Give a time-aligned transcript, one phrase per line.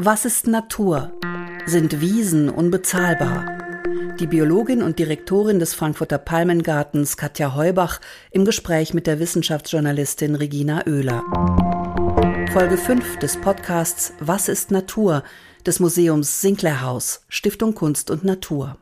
[0.00, 1.10] Was ist Natur?
[1.66, 3.58] Sind Wiesen unbezahlbar?
[4.20, 10.86] Die Biologin und Direktorin des Frankfurter Palmengartens Katja Heubach im Gespräch mit der Wissenschaftsjournalistin Regina
[10.86, 11.24] Oehler.
[12.52, 15.24] Folge 5 des Podcasts Was ist Natur?
[15.66, 18.76] des Museums Sinclair Stiftung Kunst und Natur.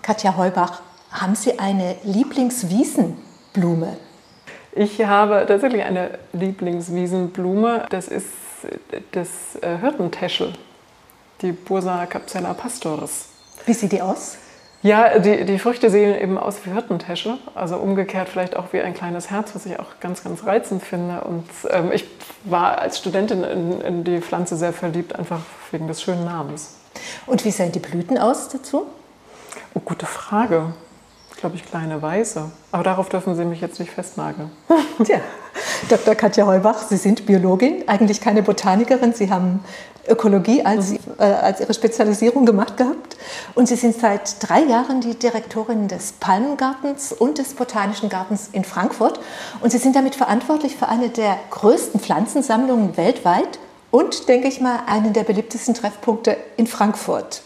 [0.00, 0.80] Katja Heubach,
[1.10, 3.98] haben Sie eine Lieblingswiesenblume?
[4.72, 7.84] Ich habe tatsächlich eine Lieblingswiesenblume.
[7.90, 8.45] Das ist
[9.12, 9.28] das
[9.60, 10.52] äh, Hirtentäschel,
[11.42, 13.28] die Bursa capsella pastoris.
[13.64, 14.38] Wie sieht die aus?
[14.82, 18.94] Ja, die, die Früchte sehen eben aus wie Hirtentäschel, also umgekehrt vielleicht auch wie ein
[18.94, 21.22] kleines Herz, was ich auch ganz, ganz reizend finde.
[21.22, 22.04] Und ähm, ich
[22.44, 25.40] war als Studentin in, in die Pflanze sehr verliebt, einfach
[25.72, 26.76] wegen des schönen Namens.
[27.26, 28.86] Und wie sehen die Blüten aus dazu?
[29.74, 30.74] Oh, gute Frage
[31.36, 32.50] glaube ich, kleine Weiße.
[32.72, 34.50] Aber darauf dürfen Sie mich jetzt nicht festnageln.
[35.04, 35.20] Tja,
[35.88, 36.14] Dr.
[36.14, 39.12] Katja Heubach, Sie sind Biologin, eigentlich keine Botanikerin.
[39.12, 39.60] Sie haben
[40.08, 40.98] Ökologie als, mhm.
[41.18, 43.16] äh, als Ihre Spezialisierung gemacht gehabt.
[43.54, 48.64] Und Sie sind seit drei Jahren die Direktorin des Palmengartens und des Botanischen Gartens in
[48.64, 49.20] Frankfurt.
[49.60, 53.58] Und Sie sind damit verantwortlich für eine der größten Pflanzensammlungen weltweit
[53.90, 57.42] und, denke ich mal, einen der beliebtesten Treffpunkte in Frankfurt.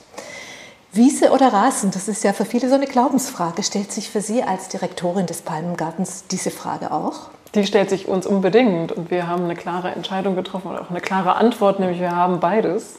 [0.93, 3.63] Wiese oder Rasen, das ist ja für viele so eine Glaubensfrage.
[3.63, 7.31] Stellt sich für Sie als Direktorin des Palmengartens diese Frage auch?
[7.55, 11.01] Die stellt sich uns unbedingt und wir haben eine klare Entscheidung getroffen und auch eine
[11.01, 12.97] klare Antwort, nämlich wir haben beides.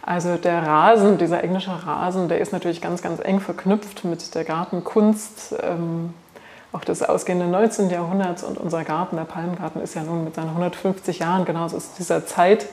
[0.00, 4.44] Also der Rasen, dieser englische Rasen, der ist natürlich ganz, ganz eng verknüpft mit der
[4.44, 6.14] Gartenkunst, ähm,
[6.72, 7.90] auch des ausgehenden 19.
[7.90, 11.92] Jahrhunderts und unser Garten, der Palmengarten, ist ja nun mit seinen 150 Jahren genauso aus
[11.98, 12.66] dieser Zeit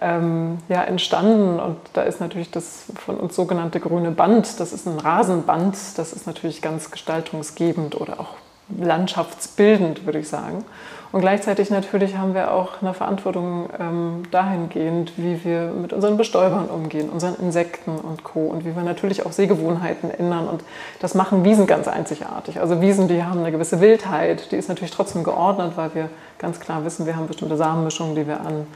[0.00, 1.60] ähm, ja, entstanden.
[1.60, 6.12] Und da ist natürlich das von uns sogenannte grüne Band, das ist ein Rasenband, das
[6.12, 8.34] ist natürlich ganz gestaltungsgebend oder auch
[8.78, 10.64] landschaftsbildend, würde ich sagen.
[11.12, 16.66] Und gleichzeitig natürlich haben wir auch eine Verantwortung ähm, dahingehend, wie wir mit unseren Bestäubern
[16.66, 18.46] umgehen, unseren Insekten und Co.
[18.46, 20.48] Und wie wir natürlich auch Sehgewohnheiten ändern.
[20.48, 20.62] Und
[21.00, 22.60] das machen Wiesen ganz einzigartig.
[22.60, 26.60] Also Wiesen, die haben eine gewisse Wildheit, die ist natürlich trotzdem geordnet, weil wir ganz
[26.60, 28.68] klar wissen, wir haben bestimmte Samenmischungen, die wir an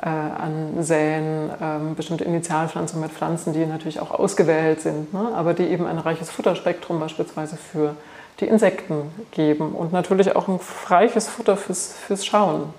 [0.00, 5.32] äh, ansäen, ähm, bestimmte Initialpflanzungen mit Pflanzen, die natürlich auch ausgewählt sind, ne?
[5.34, 7.96] aber die eben ein reiches Futterspektrum beispielsweise für
[8.40, 12.72] die Insekten geben und natürlich auch ein reiches Futter fürs, fürs Schauen.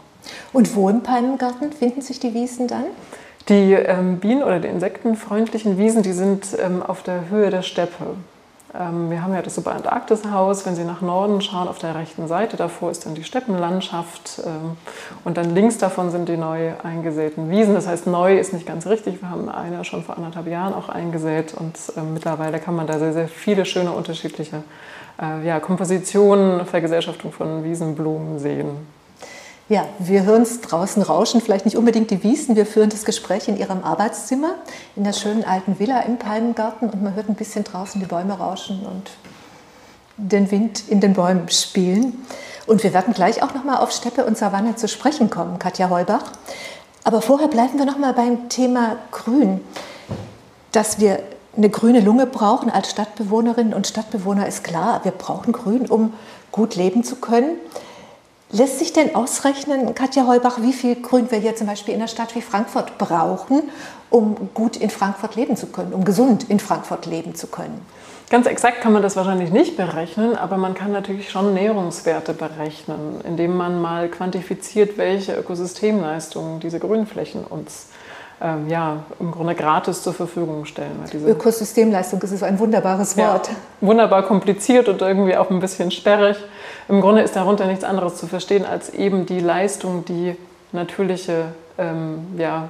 [0.53, 2.85] Und wo im Palmengarten finden sich die Wiesen dann?
[3.50, 8.16] Die ähm, Bienen- oder die insektenfreundlichen Wiesen, die sind ähm, auf der Höhe der Steppe.
[8.74, 10.66] Ähm, wir haben ja das Super Antarktis-Haus.
[10.66, 14.41] Wenn Sie nach Norden schauen, auf der rechten Seite, davor ist dann die Steppenlandschaft.
[14.46, 14.78] Ähm,
[15.24, 17.74] und dann links davon sind die neu eingesäten Wiesen.
[17.74, 19.22] Das heißt, neu ist nicht ganz richtig.
[19.22, 21.53] Wir haben eine schon vor anderthalb Jahren auch eingesät.
[21.53, 24.63] Und ähm, mittlerweile kann man da sehr, sehr viele schöne unterschiedliche
[25.22, 28.99] äh, ja, Kompositionen, Vergesellschaftung von Wiesenblumen sehen.
[29.69, 32.56] Ja, wir hören es draußen rauschen, vielleicht nicht unbedingt die Wiesen.
[32.56, 34.56] Wir führen das Gespräch in Ihrem Arbeitszimmer,
[34.96, 38.34] in der schönen alten Villa im Palmengarten und man hört ein bisschen draußen die Bäume
[38.34, 39.12] rauschen und
[40.18, 42.25] den Wind in den Bäumen spielen.
[42.66, 46.31] Und wir werden gleich auch nochmal auf Steppe und Savanne zu sprechen kommen, Katja Heubach.
[47.03, 49.62] Aber vorher bleiben wir nochmal beim Thema Grün.
[50.72, 51.19] Dass wir
[51.56, 55.02] eine grüne Lunge brauchen als Stadtbewohnerinnen und Stadtbewohner ist klar.
[55.03, 56.13] Wir brauchen Grün, um
[56.52, 57.58] gut leben zu können.
[58.52, 62.08] Lässt sich denn ausrechnen, Katja Heubach, wie viel Grün wir hier zum Beispiel in einer
[62.08, 63.62] Stadt wie Frankfurt brauchen,
[64.10, 67.86] um gut in Frankfurt leben zu können, um gesund in Frankfurt leben zu können?
[68.32, 73.22] Ganz exakt kann man das wahrscheinlich nicht berechnen, aber man kann natürlich schon Nährungswerte berechnen,
[73.24, 77.88] indem man mal quantifiziert, welche Ökosystemleistungen diese Grünflächen uns
[78.42, 81.04] ähm, ja, im Grunde gratis zur Verfügung stellen.
[81.28, 83.48] Ökosystemleistung, ist ein wunderbares Wort.
[83.48, 86.38] Ja, wunderbar kompliziert und irgendwie auch ein bisschen sperrig.
[86.90, 90.36] Im Grunde ist darunter nichts anderes zu verstehen als eben die Leistung, die
[90.72, 91.46] natürliche
[91.78, 92.70] ähm, ja,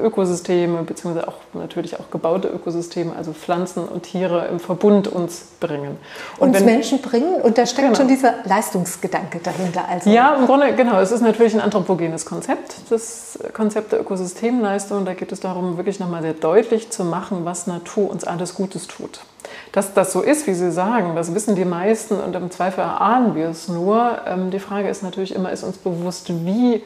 [0.00, 5.98] Ökosysteme, beziehungsweise auch natürlich auch gebaute Ökosysteme, also Pflanzen und Tiere im Verbund uns bringen.
[6.38, 7.96] Und uns wenn, Menschen bringen und da steckt genau.
[7.96, 9.84] schon dieser Leistungsgedanke dahinter.
[9.88, 10.10] Also.
[10.10, 11.00] Ja, im Grunde, genau.
[11.00, 15.04] Es ist natürlich ein anthropogenes Konzept, das Konzept der Ökosystemleistung.
[15.04, 18.86] Da geht es darum, wirklich nochmal sehr deutlich zu machen, was Natur uns alles Gutes
[18.86, 19.20] tut.
[19.72, 23.34] Dass das so ist, wie Sie sagen, das wissen die meisten und im Zweifel erahnen
[23.34, 24.18] wir es nur.
[24.26, 26.82] Ähm, die Frage ist natürlich immer, ist uns bewusst, wie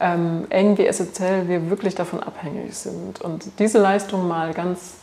[0.00, 3.20] ähm, eng wie essentiell wir wirklich davon abhängig sind.
[3.20, 4.94] Und diese Leistung mal ganz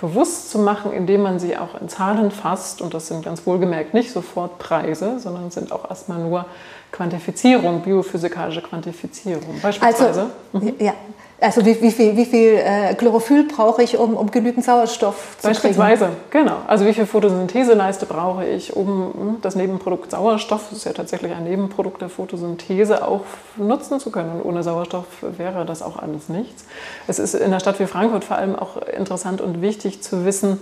[0.00, 3.94] bewusst zu machen, indem man sie auch in Zahlen fasst, und das sind ganz wohlgemerkt
[3.94, 6.46] nicht sofort Preise, sondern sind auch erstmal nur
[6.90, 9.60] Quantifizierung, biophysikalische Quantifizierung.
[9.62, 10.30] Beispielsweise.
[10.52, 10.74] Also, mhm.
[10.78, 10.94] ja,
[11.40, 15.48] Also wie, wie, viel, wie viel äh, Chlorophyll brauche ich, um, um genügend Sauerstoff zu
[15.48, 16.16] Beispielsweise, kriegen?
[16.30, 16.58] genau.
[16.66, 21.32] Also wie viel Photosyntheseleiste brauche ich, um hm, das Nebenprodukt Sauerstoff, das ist ja tatsächlich
[21.32, 23.22] ein Nebenprodukt der Photosynthese, auch
[23.56, 24.32] nutzen zu können.
[24.32, 26.64] Und ohne Sauerstoff wäre das auch alles nichts.
[27.08, 30.60] Es ist in einer Stadt wie Frankfurt vor allem auch interessant und wichtig zu wissen,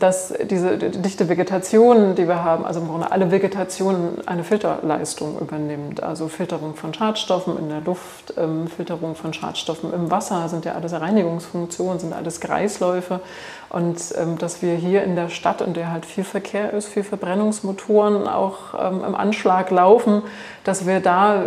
[0.00, 6.02] dass diese dichte Vegetation, die wir haben, also im Grunde alle Vegetation eine Filterleistung übernimmt.
[6.02, 10.74] Also Filterung von Schadstoffen in der Luft, ähm, Filterung von Schadstoffen im Wasser, sind ja
[10.74, 13.20] alles Reinigungsfunktionen, sind alles Kreisläufe.
[13.68, 17.04] Und ähm, dass wir hier in der Stadt, in der halt viel Verkehr ist, viel
[17.04, 20.22] Verbrennungsmotoren auch im Anschlag laufen,
[20.64, 21.44] dass wir da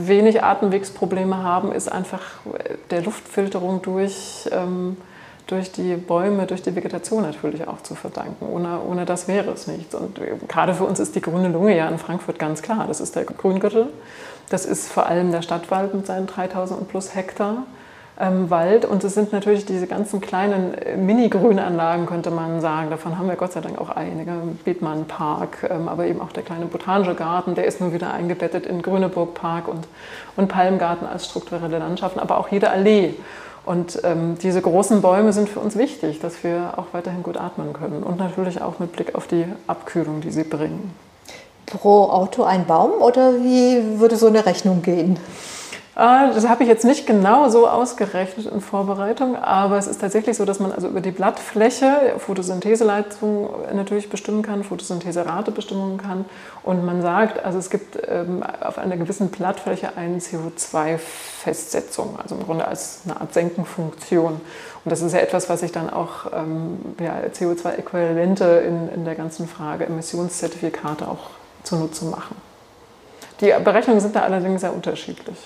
[0.00, 2.22] wenig Atemwegsprobleme haben, ist einfach
[2.90, 4.48] der Luftfilterung durch
[5.46, 8.46] durch die Bäume, durch die Vegetation natürlich auch zu verdanken.
[8.46, 9.94] Ohne, ohne das wäre es nichts.
[9.94, 12.86] Und gerade für uns ist die grüne Lunge ja in Frankfurt ganz klar.
[12.88, 13.88] Das ist der Grüngürtel.
[14.50, 17.64] Das ist vor allem der Stadtwald mit seinen 3000 plus Hektar.
[18.18, 22.88] Ähm, Wald und es sind natürlich diese ganzen kleinen äh, Mini-Grünanlagen, könnte man sagen.
[22.88, 24.32] Davon haben wir Gott sei Dank auch einige.
[24.64, 28.64] Bethmann Park, ähm, aber eben auch der kleine Botanische Garten, der ist nun wieder eingebettet
[28.64, 29.86] in Grüneburg Park und,
[30.34, 33.14] und Palmgarten als strukturelle Landschaften, aber auch jede Allee.
[33.66, 37.72] Und ähm, diese großen Bäume sind für uns wichtig, dass wir auch weiterhin gut atmen
[37.72, 40.94] können und natürlich auch mit Blick auf die Abkühlung, die sie bringen.
[41.66, 45.18] Pro Auto ein Baum oder wie würde so eine Rechnung gehen?
[45.98, 50.36] Ah, das habe ich jetzt nicht genau so ausgerechnet in Vorbereitung, aber es ist tatsächlich
[50.36, 56.26] so, dass man also über die Blattfläche Photosyntheseleistung natürlich bestimmen kann, Photosyntheserate bestimmen kann.
[56.62, 62.44] Und man sagt, also es gibt ähm, auf einer gewissen Blattfläche eine CO2-Festsetzung, also im
[62.44, 64.32] Grunde als eine Art Senkenfunktion.
[64.32, 69.14] Und das ist ja etwas, was sich dann auch ähm, ja, CO2-Äquivalente in, in der
[69.14, 71.30] ganzen Frage Emissionszertifikate auch
[71.62, 72.36] zunutze machen.
[73.40, 75.38] Die Berechnungen sind da allerdings sehr unterschiedlich.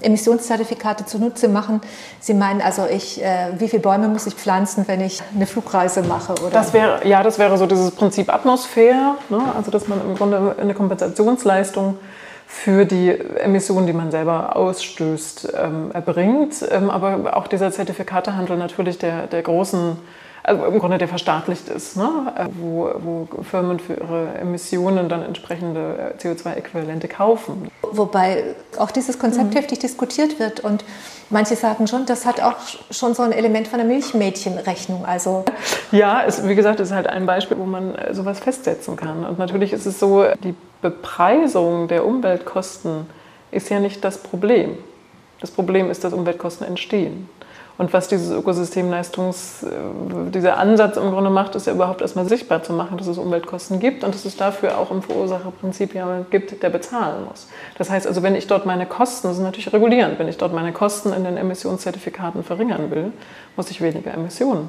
[0.00, 1.80] Emissionszertifikate zunutze machen.
[2.20, 6.02] Sie meinen also, ich, äh, wie viele Bäume muss ich pflanzen, wenn ich eine Flugreise
[6.02, 6.32] mache?
[6.32, 6.50] Oder?
[6.50, 9.40] Das wäre, ja, das wäre so dieses Prinzip Atmosphäre, ne?
[9.56, 11.98] also dass man im Grunde eine Kompensationsleistung
[12.46, 16.56] für die Emissionen, die man selber ausstößt, ähm, erbringt.
[16.70, 19.96] Ähm, aber auch dieser Zertifikatehandel natürlich der, der großen
[20.44, 22.32] also im Grunde der verstaatlicht ist, ne?
[22.36, 27.70] Äh, wo, wo Firmen für ihre Emissionen dann entsprechende äh, CO2-Äquivalente kaufen.
[27.82, 29.56] Wobei auch dieses Konzept mhm.
[29.56, 30.84] heftig diskutiert wird und
[31.30, 32.56] manche sagen schon, das hat auch
[32.90, 35.04] schon so ein Element von einer Milchmädchenrechnung.
[35.04, 35.44] Also
[35.92, 39.24] ja, es, wie gesagt, es ist halt ein Beispiel, wo man sowas festsetzen kann.
[39.24, 43.06] Und natürlich ist es so, die Bepreisung der Umweltkosten
[43.52, 44.76] ist ja nicht das Problem.
[45.40, 47.28] Das Problem ist, dass Umweltkosten entstehen.
[47.82, 52.62] Und was dieses Ökosystemleistungs, äh, dieser Ansatz im Grunde macht, ist ja überhaupt erstmal sichtbar
[52.62, 56.62] zu machen, dass es Umweltkosten gibt und dass es dafür auch im Verursacherprinzip jemanden gibt,
[56.62, 57.48] der bezahlen muss.
[57.78, 60.54] Das heißt also, wenn ich dort meine Kosten, das ist natürlich regulierend, wenn ich dort
[60.54, 63.10] meine Kosten in den Emissionszertifikaten verringern will,
[63.56, 64.68] muss ich weniger Emissionen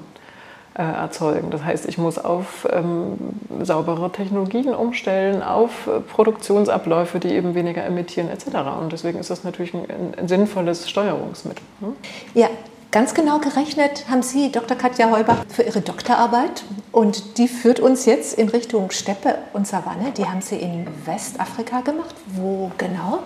[0.76, 1.52] äh, erzeugen.
[1.52, 3.14] Das heißt, ich muss auf ähm,
[3.62, 8.48] saubere Technologien umstellen, auf äh, Produktionsabläufe, die eben weniger emittieren etc.
[8.82, 9.86] Und deswegen ist das natürlich ein,
[10.18, 11.64] ein sinnvolles Steuerungsmittel.
[11.80, 11.94] Hm?
[12.34, 12.50] Ja,
[12.94, 14.78] Ganz genau gerechnet haben Sie, Dr.
[14.78, 20.12] Katja Heubach, für Ihre Doktorarbeit und die führt uns jetzt in Richtung Steppe und Savanne.
[20.16, 22.14] Die haben Sie in Westafrika gemacht.
[22.28, 23.24] Wo genau?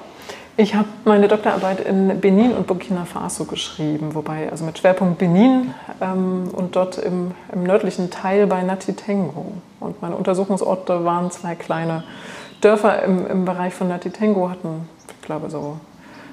[0.55, 5.73] Ich habe meine Doktorarbeit in Benin und Burkina Faso geschrieben, wobei also mit Schwerpunkt Benin
[5.99, 9.51] ähm, und dort im, im, nördlichen Teil bei Natitengo.
[9.81, 12.05] Und meine Untersuchungsorte waren zwei kleine
[12.61, 15.77] Dörfer im, im Bereich von Natitengo, hatten, ich glaube, so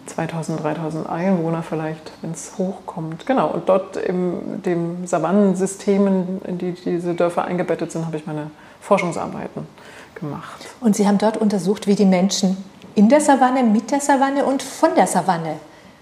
[0.07, 3.27] 2000, 3000 Einwohner vielleicht, wenn es hochkommt.
[3.27, 8.51] Genau, und dort in dem Savannensystem, in die diese Dörfer eingebettet sind, habe ich meine
[8.81, 9.67] Forschungsarbeiten
[10.15, 10.67] gemacht.
[10.81, 12.57] Und Sie haben dort untersucht, wie die Menschen
[12.95, 15.57] in der Savanne, mit der Savanne und von der Savanne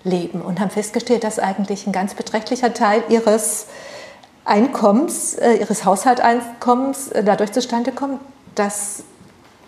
[0.05, 3.67] leben und haben festgestellt, dass eigentlich ein ganz beträchtlicher Teil ihres
[4.45, 8.21] Einkommens, äh, ihres Haushaltseinkommens äh, dadurch zustande kommt,
[8.55, 9.05] dass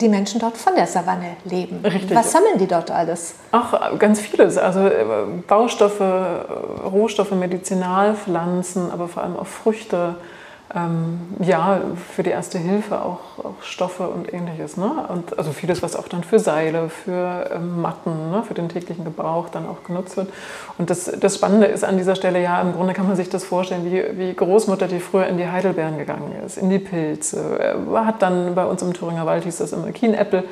[0.01, 1.81] die Menschen dort von der Savanne leben.
[1.85, 2.15] Richtig.
[2.15, 3.35] Was sammeln die dort alles?
[3.53, 4.59] Ach, ganz vieles.
[4.59, 5.05] Also äh,
[5.47, 10.17] Baustoffe, äh, Rohstoffe, Medizinalpflanzen, aber vor allem auch Früchte,
[10.77, 11.81] ähm, ja,
[12.15, 14.77] für die erste Hilfe auch, auch Stoffe und ähnliches.
[14.77, 14.91] Ne?
[15.09, 18.43] Und also vieles, was auch dann für Seile, für ähm, Matten, ne?
[18.43, 20.29] für den täglichen Gebrauch dann auch genutzt wird.
[20.77, 23.45] Und das, das Spannende ist an dieser Stelle, ja, im Grunde kann man sich das
[23.45, 27.97] vorstellen, wie, wie Großmutter, die früher in die Heidelbeeren gegangen ist, in die Pilze, äh,
[27.97, 30.43] hat dann bei uns im Thüringer Wald, hieß das immer Kienäppel,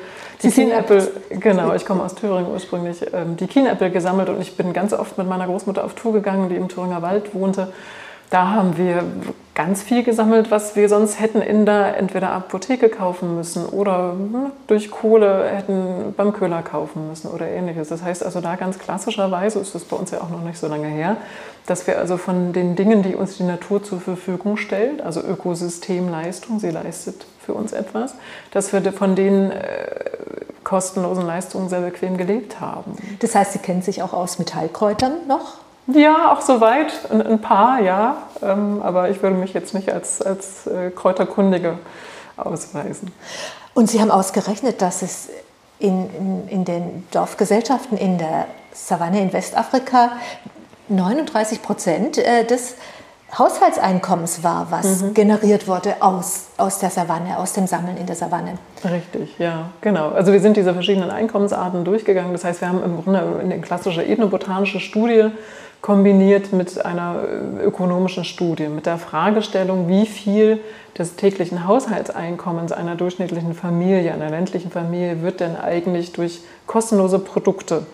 [0.41, 4.71] die Kienäppel, genau, ich komme aus Thüringen ursprünglich, ähm, die Kienäppel gesammelt und ich bin
[4.71, 7.73] ganz oft mit meiner Großmutter auf Tour gegangen, die im Thüringer Wald wohnte.
[8.29, 9.03] Da haben wir
[9.55, 14.51] ganz viel gesammelt, was wir sonst hätten in der entweder Apotheke kaufen müssen oder hm,
[14.67, 17.89] durch Kohle hätten beim Köhler kaufen müssen oder ähnliches.
[17.89, 20.67] Das heißt also da ganz klassischerweise, ist das bei uns ja auch noch nicht so
[20.67, 21.17] lange her,
[21.67, 26.59] dass wir also von den Dingen, die uns die Natur zur Verfügung stellt, also Ökosystemleistung,
[26.59, 28.15] sie leistet für uns etwas,
[28.51, 29.85] dass wir von den äh,
[30.63, 32.95] kostenlosen Leistungen sehr bequem gelebt haben.
[33.19, 35.62] Das heißt, Sie kennen sich auch aus mit Heilkräutern noch?
[35.87, 38.17] Ja, auch soweit, ein, ein paar, ja.
[38.41, 41.77] Ähm, aber ich würde mich jetzt nicht als, als äh, Kräuterkundige
[42.37, 43.11] ausweisen.
[43.73, 45.29] Und Sie haben ausgerechnet, dass es
[45.79, 50.13] in, in, in den Dorfgesellschaften in der Savanne in Westafrika
[50.87, 52.75] 39 Prozent äh, des
[53.37, 55.13] Haushaltseinkommens war, was mhm.
[55.15, 58.59] generiert wurde aus, aus der Savanne, aus dem Sammeln in der Savanne.
[58.83, 60.09] Richtig, ja, genau.
[60.09, 62.31] Also wir sind diese verschiedenen Einkommensarten durchgegangen.
[62.33, 65.31] Das heißt, wir haben im Grunde eine klassische ethnobotanische Studie
[65.83, 67.17] kombiniert mit einer
[67.59, 70.61] äh, ökonomischen Studie, mit der Fragestellung, wie viel
[70.97, 77.85] des täglichen Haushaltseinkommens einer durchschnittlichen Familie, einer ländlichen Familie, wird denn eigentlich durch kostenlose Produkte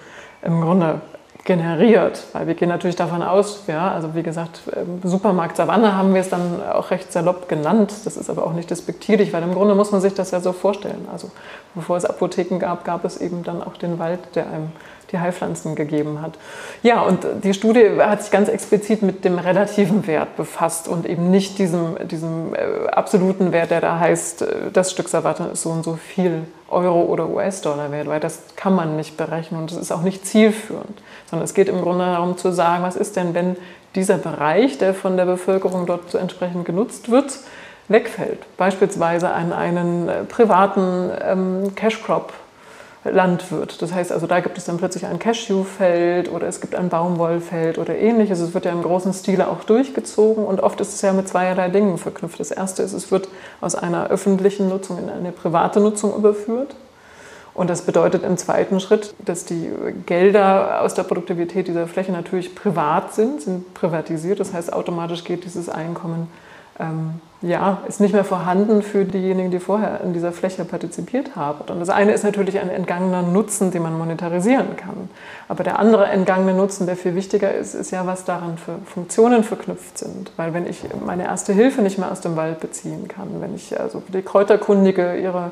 [0.43, 1.01] im Grunde
[1.45, 2.25] generiert.
[2.33, 4.61] Weil wir gehen natürlich davon aus, ja, also wie gesagt,
[5.03, 7.91] Supermarkt Savanne haben wir es dann auch recht salopp genannt.
[8.05, 10.53] Das ist aber auch nicht despektierlich, weil im Grunde muss man sich das ja so
[10.53, 11.07] vorstellen.
[11.11, 11.31] Also
[11.73, 14.71] bevor es Apotheken gab, gab es eben dann auch den Wald, der einem
[15.11, 16.33] die Heilpflanzen gegeben hat.
[16.83, 21.31] Ja, und die Studie hat sich ganz explizit mit dem relativen Wert befasst und eben
[21.31, 25.69] nicht diesem, diesem äh, absoluten Wert, der da heißt, äh, das Stück Savatte ist so
[25.69, 29.77] und so viel Euro oder US-Dollar wert, weil das kann man nicht berechnen und das
[29.77, 33.33] ist auch nicht zielführend, sondern es geht im Grunde darum zu sagen, was ist denn,
[33.33, 33.55] wenn
[33.95, 37.39] dieser Bereich, der von der Bevölkerung dort entsprechend genutzt wird,
[37.87, 38.39] wegfällt.
[38.57, 42.31] Beispielsweise an einen äh, privaten ähm, Cash Crop
[43.05, 43.81] Landwirt.
[43.81, 47.77] Das heißt also, da gibt es dann plötzlich ein Cashewfeld oder es gibt ein Baumwollfeld
[47.77, 48.39] oder ähnliches.
[48.39, 51.69] Es wird ja im großen Stile auch durchgezogen und oft ist es ja mit zweierlei
[51.69, 52.39] Dingen verknüpft.
[52.39, 53.29] Das erste ist, es wird
[53.61, 56.75] aus einer öffentlichen Nutzung in eine private Nutzung überführt.
[57.53, 59.69] Und das bedeutet im zweiten Schritt, dass die
[60.05, 64.39] Gelder aus der Produktivität dieser Fläche natürlich privat sind, sind privatisiert.
[64.39, 66.27] Das heißt, automatisch geht dieses Einkommen
[66.79, 71.71] ähm, ja, ist nicht mehr vorhanden für diejenigen, die vorher in dieser Fläche partizipiert haben.
[71.71, 75.09] Und das eine ist natürlich ein entgangener Nutzen, den man monetarisieren kann.
[75.47, 79.43] Aber der andere entgangene Nutzen, der viel wichtiger ist, ist ja, was daran für Funktionen
[79.45, 80.31] verknüpft sind.
[80.35, 83.79] Weil wenn ich meine erste Hilfe nicht mehr aus dem Wald beziehen kann, wenn ich
[83.79, 85.51] also die Kräuterkundige ihre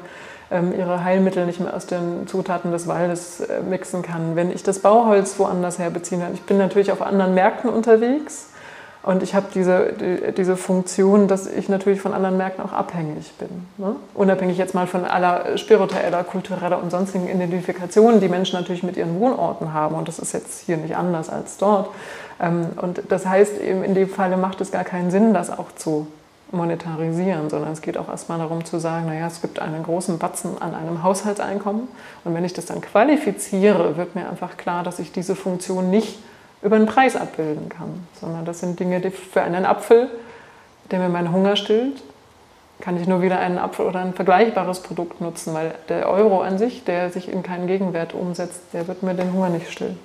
[0.50, 4.64] ähm, ihre Heilmittel nicht mehr aus den Zutaten des Waldes äh, mixen kann, wenn ich
[4.64, 6.34] das Bauholz woanders her beziehen kann.
[6.34, 8.48] Ich bin natürlich auf anderen Märkten unterwegs
[9.08, 13.32] und ich habe diese, die, diese Funktion, dass ich natürlich von anderen Märkten auch abhängig
[13.40, 13.48] bin.
[13.78, 13.96] Ne?
[14.14, 19.18] Unabhängig jetzt mal von aller spiritueller, kultureller und sonstigen Identifikationen, die Menschen natürlich mit ihren
[19.18, 19.96] Wohnorten haben.
[19.96, 21.88] Und das ist jetzt hier nicht anders als dort.
[22.42, 25.72] Ähm, und das heißt, eben in dem Falle macht es gar keinen Sinn, das auch
[25.78, 26.08] zu
[26.52, 30.62] monetarisieren, sondern es geht auch erstmal darum zu sagen, naja, es gibt einen großen Batzen
[30.62, 31.88] an einem Haushaltseinkommen.
[32.26, 36.20] Und wenn ich das dann qualifiziere, wird mir einfach klar, dass ich diese Funktion nicht
[36.68, 40.10] über einen Preis abbilden kann, sondern das sind Dinge, die für einen Apfel,
[40.92, 42.04] der mir meinen Hunger stillt,
[42.82, 46.58] kann ich nur wieder einen Apfel oder ein vergleichbares Produkt nutzen, weil der Euro an
[46.58, 49.98] sich, der sich in keinen Gegenwert umsetzt, der wird mir den Hunger nicht stillen.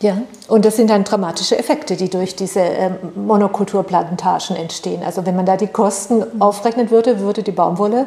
[0.00, 0.16] Ja,
[0.48, 5.02] und das sind dann dramatische Effekte, die durch diese ähm, Monokulturplantagen entstehen.
[5.04, 8.06] Also wenn man da die Kosten aufrechnen würde, würde die Baumwolle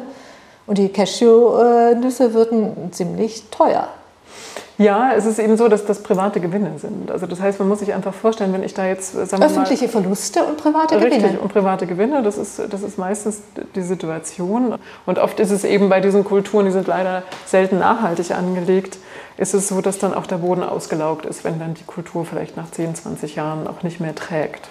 [0.66, 3.88] und die Cashewnüsse würden ziemlich teuer.
[4.76, 7.10] Ja, es ist eben so, dass das private Gewinne sind.
[7.10, 9.90] Also das heißt, man muss sich einfach vorstellen, wenn ich da jetzt sagen öffentliche mal,
[9.90, 11.24] Verluste und private richtig, Gewinne.
[11.24, 13.42] Richtig und private Gewinne, das ist das ist meistens
[13.76, 14.74] die Situation.
[15.06, 18.98] Und oft ist es eben bei diesen Kulturen, die sind leider selten nachhaltig angelegt,
[19.36, 22.56] ist es so, dass dann auch der Boden ausgelaugt ist, wenn dann die Kultur vielleicht
[22.56, 24.68] nach 10, 20 Jahren auch nicht mehr trägt.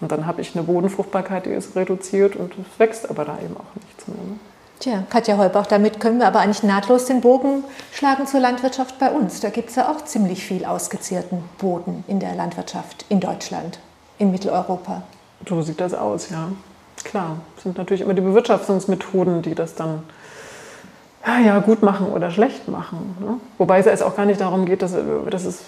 [0.00, 3.56] Und dann habe ich eine Bodenfruchtbarkeit, die ist reduziert und es wächst aber da eben
[3.56, 4.16] auch nichts mehr.
[4.16, 4.38] Ne?
[4.78, 7.62] Tja, Katja Heubach, damit können wir aber eigentlich nahtlos den Bogen
[7.92, 9.40] schlagen zur Landwirtschaft bei uns.
[9.40, 13.78] Da gibt es ja auch ziemlich viel ausgezierten Boden in der Landwirtschaft in Deutschland,
[14.18, 15.02] in Mitteleuropa.
[15.48, 16.48] So sieht das aus, ja.
[17.04, 20.02] Klar, es sind natürlich immer die Bewirtschaftungsmethoden, die das dann
[21.44, 23.16] ja, gut machen oder schlecht machen.
[23.20, 23.38] Ne?
[23.58, 24.94] Wobei es auch gar nicht darum geht, dass,
[25.30, 25.62] dass es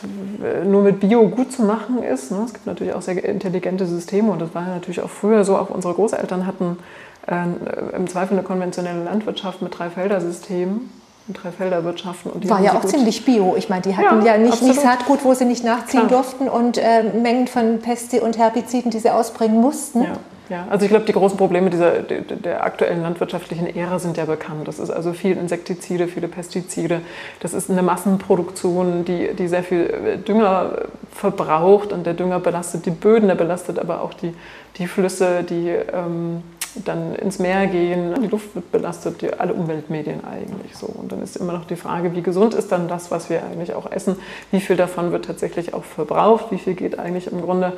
[0.65, 2.33] nur mit Bio gut zu machen ist.
[2.33, 2.43] Ne?
[2.45, 5.57] Es gibt natürlich auch sehr intelligente Systeme und das war ja natürlich auch früher so.
[5.57, 6.79] Auch unsere Großeltern hatten
[7.27, 10.91] äh, im Zweifel eine konventionelle Landwirtschaft mit Dreifeldersystemen.
[11.29, 12.31] Dreifelderwirtschaften.
[12.31, 13.55] Und War ja auch ziemlich bio.
[13.57, 16.23] Ich meine, die hatten ja, ja nicht, nicht, Saatgut, wo sie nicht nachziehen Klar.
[16.23, 20.03] durften und äh, Mengen von Pesti und Herbiziden, die sie ausbringen mussten.
[20.03, 20.13] Ja.
[20.51, 24.27] Ja, also ich glaube, die großen Probleme dieser, der, der, aktuellen landwirtschaftlichen Ära sind ja
[24.27, 24.69] bekannt.
[24.69, 27.01] Das ist also viel Insektizide, viele Pestizide.
[27.41, 32.91] Das ist eine Massenproduktion, die, die sehr viel Dünger verbraucht und der Dünger belastet die
[32.91, 34.35] Böden, der belastet aber auch die,
[34.77, 36.43] die Flüsse, die ähm,
[36.85, 40.87] dann ins Meer gehen, die Luft wird belastet, die, alle Umweltmedien eigentlich so.
[40.87, 43.75] Und dann ist immer noch die Frage, wie gesund ist dann das, was wir eigentlich
[43.75, 44.17] auch essen?
[44.51, 46.47] Wie viel davon wird tatsächlich auch verbraucht?
[46.51, 47.75] Wie viel geht eigentlich im Grunde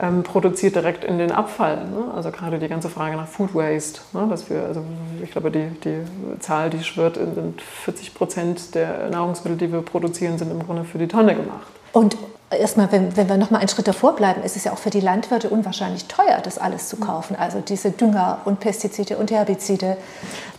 [0.00, 1.76] ähm, produziert direkt in den Abfall?
[1.86, 2.12] Ne?
[2.14, 4.26] Also gerade die ganze Frage nach Food Waste, ne?
[4.28, 4.82] dass wir, also
[5.22, 6.00] ich glaube, die, die
[6.40, 10.98] Zahl, die schwirrt, sind 40 Prozent der Nahrungsmittel, die wir produzieren, sind im Grunde für
[10.98, 11.66] die Tonne gemacht.
[11.94, 12.16] Und
[12.50, 14.90] erstmal, wenn, wenn wir noch mal einen Schritt davor bleiben, ist es ja auch für
[14.90, 17.36] die Landwirte unwahrscheinlich teuer, das alles zu kaufen.
[17.36, 19.96] Also diese Dünger und Pestizide und Herbizide.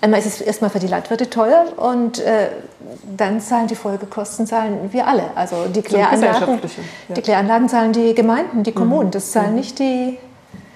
[0.01, 2.49] Einmal ist es erstmal für die Landwirte teuer und äh,
[3.17, 5.23] dann zahlen die Folgekosten zahlen wir alle.
[5.35, 6.59] Also die Kläranlagen,
[7.09, 7.15] ja.
[7.15, 9.11] die Kläranlagen zahlen die Gemeinden, die Kommunen.
[9.11, 9.55] Das zahlen mhm.
[9.55, 10.17] nicht die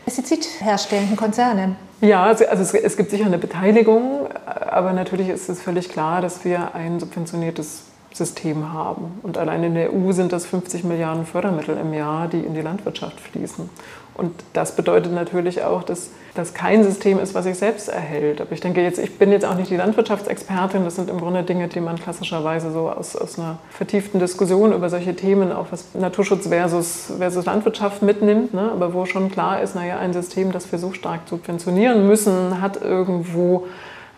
[0.05, 1.75] pestizidherstellenden Konzerne.
[2.01, 6.21] Ja, also, also es, es, gibt sicher eine Beteiligung, aber natürlich ist es völlig klar,
[6.21, 7.88] dass wir ein subventioniertes
[8.19, 9.19] System haben.
[9.23, 12.61] Und allein in der EU sind das 50 Milliarden Fördermittel im Jahr, die in die
[12.61, 13.67] Landwirtschaft fließen.
[14.13, 18.41] Und das bedeutet natürlich auch, dass das kein System ist, was sich selbst erhält.
[18.41, 20.83] Aber ich denke jetzt, ich bin jetzt auch nicht die Landwirtschaftsexpertin.
[20.83, 24.89] Das sind im Grunde Dinge, die man klassischerweise so aus, aus einer vertieften Diskussion über
[24.89, 28.53] solche Themen, auch was Naturschutz versus, versus Landwirtschaft mitnimmt.
[28.53, 28.69] Ne?
[28.71, 32.81] Aber wo schon klar ist, naja, ein System, das wir so stark subventionieren müssen, hat
[32.81, 33.67] irgendwo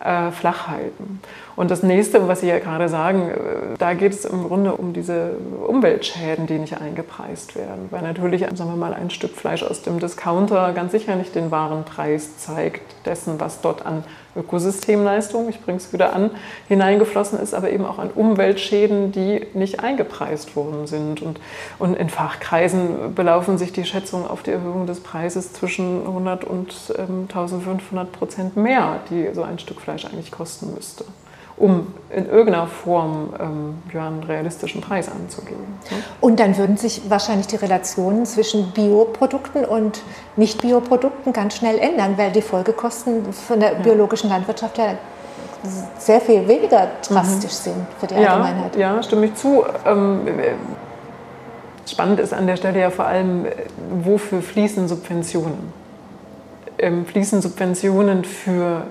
[0.04, 0.68] äh, flach.
[1.54, 4.92] Und das nächste, was Sie ja gerade sagen, äh, da geht es im Grunde um
[4.92, 7.88] diese Umweltschäden, die nicht eingepreist werden.
[7.90, 11.50] Weil natürlich, sagen wir mal, ein Stück Fleisch aus dem Discounter ganz sicher nicht den
[11.50, 14.04] wahren Preis zeigt dessen, was dort an
[14.34, 16.30] Ökosystemleistung, ich bringe es wieder an,
[16.68, 21.20] hineingeflossen ist, aber eben auch an Umweltschäden, die nicht eingepreist worden sind.
[21.20, 21.38] Und,
[21.78, 26.74] und in Fachkreisen belaufen sich die Schätzungen auf die Erhöhung des Preises zwischen 100 und
[26.96, 31.04] ähm, 1500 Prozent mehr, die so ein Stück Fleisch eigentlich kosten müsste
[31.62, 35.62] um in irgendeiner Form ähm, ja, einen realistischen Preis anzugeben.
[35.90, 35.96] Ne?
[36.20, 40.02] Und dann würden sich wahrscheinlich die Relationen zwischen Bioprodukten und
[40.34, 44.94] Nicht-Bioprodukten ganz schnell ändern, weil die Folgekosten von der biologischen Landwirtschaft ja
[45.98, 47.70] sehr viel weniger drastisch mhm.
[47.70, 48.74] sind für die Allgemeinheit.
[48.74, 49.62] Ja, ja stimme ich zu.
[49.86, 50.26] Ähm,
[51.88, 53.46] spannend ist an der Stelle ja vor allem,
[54.02, 55.72] wofür fließen Subventionen?
[56.78, 58.82] Ähm, fließen Subventionen für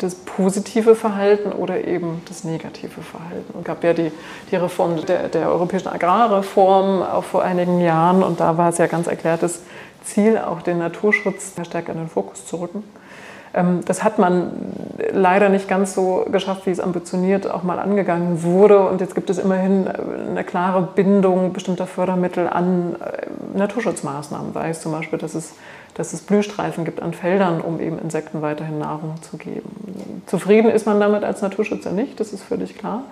[0.00, 3.54] das positive Verhalten oder eben das negative Verhalten.
[3.58, 4.10] Es gab ja die,
[4.50, 8.86] die Reform der, der europäischen Agrarreform auch vor einigen Jahren und da war es ja
[8.86, 9.62] ganz erklärtes
[10.02, 12.82] Ziel, auch den Naturschutz stärker in den Fokus zu rücken.
[13.52, 14.52] Ähm, das hat man
[15.12, 18.88] leider nicht ganz so geschafft, wie es ambitioniert auch mal angegangen wurde.
[18.88, 24.52] Und jetzt gibt es immerhin eine klare Bindung bestimmter Fördermittel an äh, Naturschutzmaßnahmen.
[24.52, 25.54] Sei es zum Beispiel, dass es
[26.00, 30.22] dass es Blühstreifen gibt an Feldern, um eben Insekten weiterhin Nahrung zu geben.
[30.24, 33.02] Zufrieden ist man damit als Naturschützer nicht, das ist völlig klar.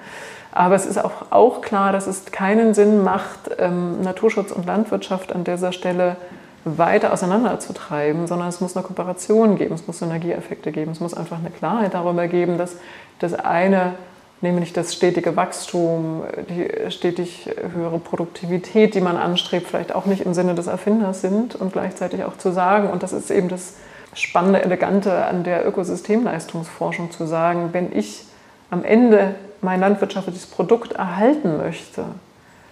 [0.52, 5.34] Aber es ist auch, auch klar, dass es keinen Sinn macht, ähm, Naturschutz und Landwirtschaft
[5.34, 6.16] an dieser Stelle
[6.64, 11.40] weiter auseinanderzutreiben, sondern es muss eine Kooperation geben, es muss Synergieeffekte geben, es muss einfach
[11.40, 12.76] eine Klarheit darüber geben, dass
[13.18, 13.96] das eine
[14.40, 20.34] nämlich das stetige Wachstum, die stetig höhere Produktivität, die man anstrebt, vielleicht auch nicht im
[20.34, 23.74] Sinne des Erfinders sind und gleichzeitig auch zu sagen, und das ist eben das
[24.14, 28.24] Spannende, Elegante an der Ökosystemleistungsforschung, zu sagen, wenn ich
[28.70, 32.04] am Ende mein landwirtschaftliches Produkt erhalten möchte,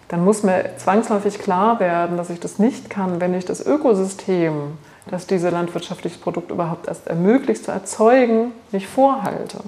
[0.09, 4.79] dann muss mir zwangsläufig klar werden, dass ich das nicht kann, wenn ich das Ökosystem,
[5.11, 9.59] das dieses landwirtschaftliches Produkt überhaupt erst ermöglicht zu erzeugen, nicht vorhalte.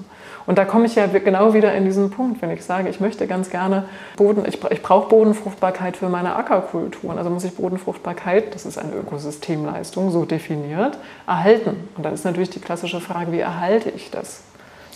[0.49, 3.27] Und da komme ich ja genau wieder in diesen Punkt, wenn ich sage, ich möchte
[3.27, 3.85] ganz gerne
[4.17, 7.19] Boden, ich, ich brauche Bodenfruchtbarkeit für meine Ackerkulturen.
[7.19, 11.87] Also muss ich Bodenfruchtbarkeit, das ist eine Ökosystemleistung, so definiert, erhalten.
[11.95, 14.41] Und dann ist natürlich die klassische Frage, wie erhalte ich das?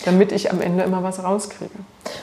[0.04, 1.70] Damit ich am Ende immer was rauskriege.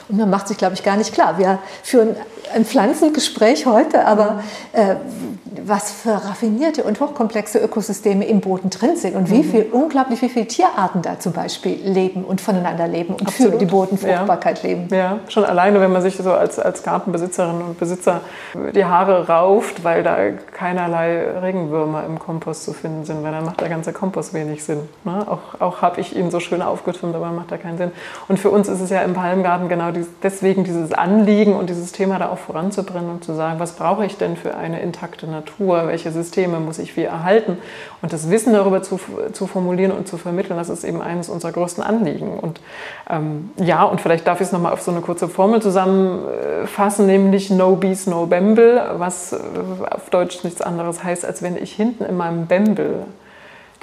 [0.08, 1.38] Und man macht sich, glaube ich, gar nicht klar.
[1.38, 2.16] Wir führen
[2.54, 4.42] ein Pflanzengespräch heute, aber
[4.72, 4.96] äh,
[5.64, 9.50] was für raffinierte und hochkomplexe Ökosysteme im Boden drin sind und wie mhm.
[9.50, 13.52] viel, unglaublich wie viele Tierarten da zum Beispiel leben und voneinander leben und Absolut.
[13.52, 14.68] für die Bodenfruchtbarkeit ja.
[14.68, 14.88] leben.
[14.90, 18.20] Ja, schon alleine, wenn man sich so als, als Gartenbesitzerin und Besitzer
[18.74, 23.60] die Haare rauft, weil da keinerlei Regenwürmer im Kompost zu finden sind, weil dann macht
[23.60, 24.80] der ganze Kompost wenig Sinn.
[25.04, 25.26] Ne?
[25.28, 27.92] Auch, auch habe ich ihn so schön aufgetürmt, aber macht er keinen Sinn.
[28.28, 31.92] Und für uns ist es ja im Palmgarten genau dies, deswegen dieses Anliegen und dieses
[31.92, 35.86] Thema da auch voranzubringen und zu sagen, was brauche ich denn für eine intakte Natur,
[35.86, 37.58] welche Systeme muss ich wie erhalten
[38.02, 38.98] und das Wissen darüber zu,
[39.32, 42.38] zu formulieren und zu vermitteln, das ist eben eines unserer größten Anliegen.
[42.38, 42.60] Und
[43.08, 47.50] ähm, ja, und vielleicht darf ich es nochmal auf so eine kurze Formel zusammenfassen, nämlich
[47.50, 49.36] No Bees, No Bamble, was äh,
[49.90, 53.06] auf Deutsch nichts anderes heißt, als wenn ich hinten in meinem Bamble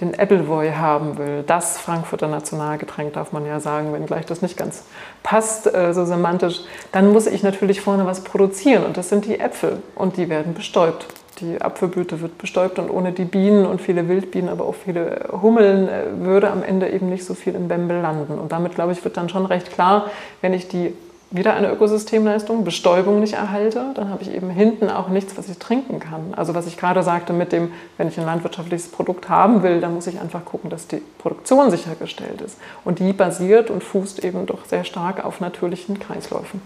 [0.02, 4.84] den Appleboy haben will, das Frankfurter Nationalgetränk, darf man ja sagen, wenngleich das nicht ganz
[5.24, 9.40] passt, äh, so semantisch, dann muss ich natürlich vorne was produzieren und das sind die
[9.40, 11.08] Äpfel und die werden bestäubt.
[11.42, 15.88] Die Apfelblüte wird bestäubt und ohne die Bienen und viele Wildbienen, aber auch viele Hummeln
[15.88, 18.40] äh, würde am Ende eben nicht so viel im Bembel landen.
[18.40, 20.10] Und damit, glaube ich, wird dann schon recht klar,
[20.42, 20.94] wenn ich die
[21.32, 25.60] wieder eine Ökosystemleistung, Bestäubung nicht erhalte, dann habe ich eben hinten auch nichts, was ich
[25.60, 26.34] trinken kann.
[26.36, 29.94] Also was ich gerade sagte mit dem, wenn ich ein landwirtschaftliches Produkt haben will, dann
[29.94, 32.58] muss ich einfach gucken, dass die Produktion sichergestellt ist.
[32.84, 36.62] Und die basiert und fußt eben doch sehr stark auf natürlichen Kreisläufen.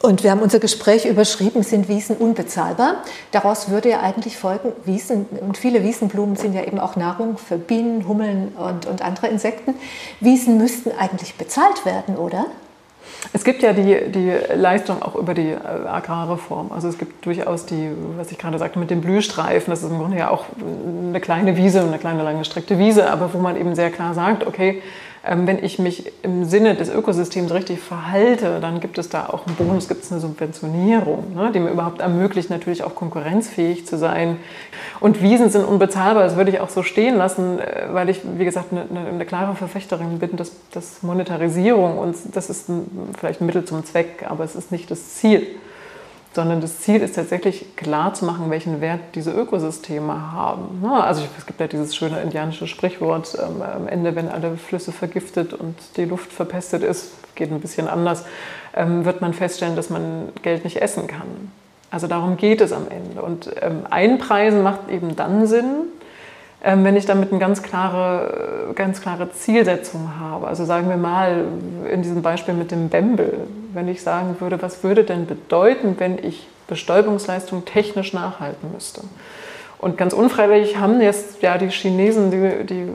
[0.00, 3.02] Und wir haben unser Gespräch überschrieben, sind Wiesen unbezahlbar?
[3.32, 7.58] Daraus würde ja eigentlich folgen, Wiesen und viele Wiesenblumen sind ja eben auch Nahrung für
[7.58, 9.74] Bienen, Hummeln und, und andere Insekten.
[10.20, 12.46] Wiesen müssten eigentlich bezahlt werden, oder?
[13.32, 16.70] Es gibt ja die, die Leistung auch über die äh, Agrarreform.
[16.70, 19.70] Also es gibt durchaus die, was ich gerade sagte, mit den Blühstreifen.
[19.70, 23.38] Das ist im Grunde ja auch eine kleine Wiese, eine kleine langgestreckte Wiese, aber wo
[23.38, 24.82] man eben sehr klar sagt, okay,
[25.24, 29.56] wenn ich mich im Sinne des Ökosystems richtig verhalte, dann gibt es da auch einen
[29.56, 34.36] Bonus, gibt es eine Subventionierung, ne, die mir überhaupt ermöglicht, natürlich auch konkurrenzfähig zu sein.
[35.00, 38.44] Und Wiesen sind unbezahlbar, das würde ich auch so stehen lassen, äh, weil ich, wie
[38.44, 43.46] gesagt, eine, eine klare Verfechterin bin, dass, dass Monetarisierung, und das ist ein, vielleicht ein
[43.46, 45.46] Mittel zum Zweck, aber es ist nicht das Ziel
[46.38, 50.80] sondern das Ziel ist tatsächlich klar zu machen, welchen Wert diese Ökosysteme haben.
[50.80, 51.02] Ne?
[51.02, 55.52] Also es gibt ja dieses schöne indianische Sprichwort, ähm, am Ende, wenn alle Flüsse vergiftet
[55.52, 58.24] und die Luft verpestet ist, geht ein bisschen anders,
[58.76, 61.50] ähm, wird man feststellen, dass man Geld nicht essen kann.
[61.90, 63.20] Also darum geht es am Ende.
[63.20, 65.86] Und ähm, Einpreisen macht eben dann Sinn,
[66.60, 70.48] wenn ich damit eine ganz klare, ganz klare Zielsetzung habe.
[70.48, 71.44] Also sagen wir mal
[71.90, 76.18] in diesem Beispiel mit dem Bembel, wenn ich sagen würde, was würde denn bedeuten, wenn
[76.18, 79.02] ich Bestäubungsleistung technisch nachhalten müsste?
[79.80, 82.88] Und ganz unfreiwillig haben jetzt ja die Chinesen, die, die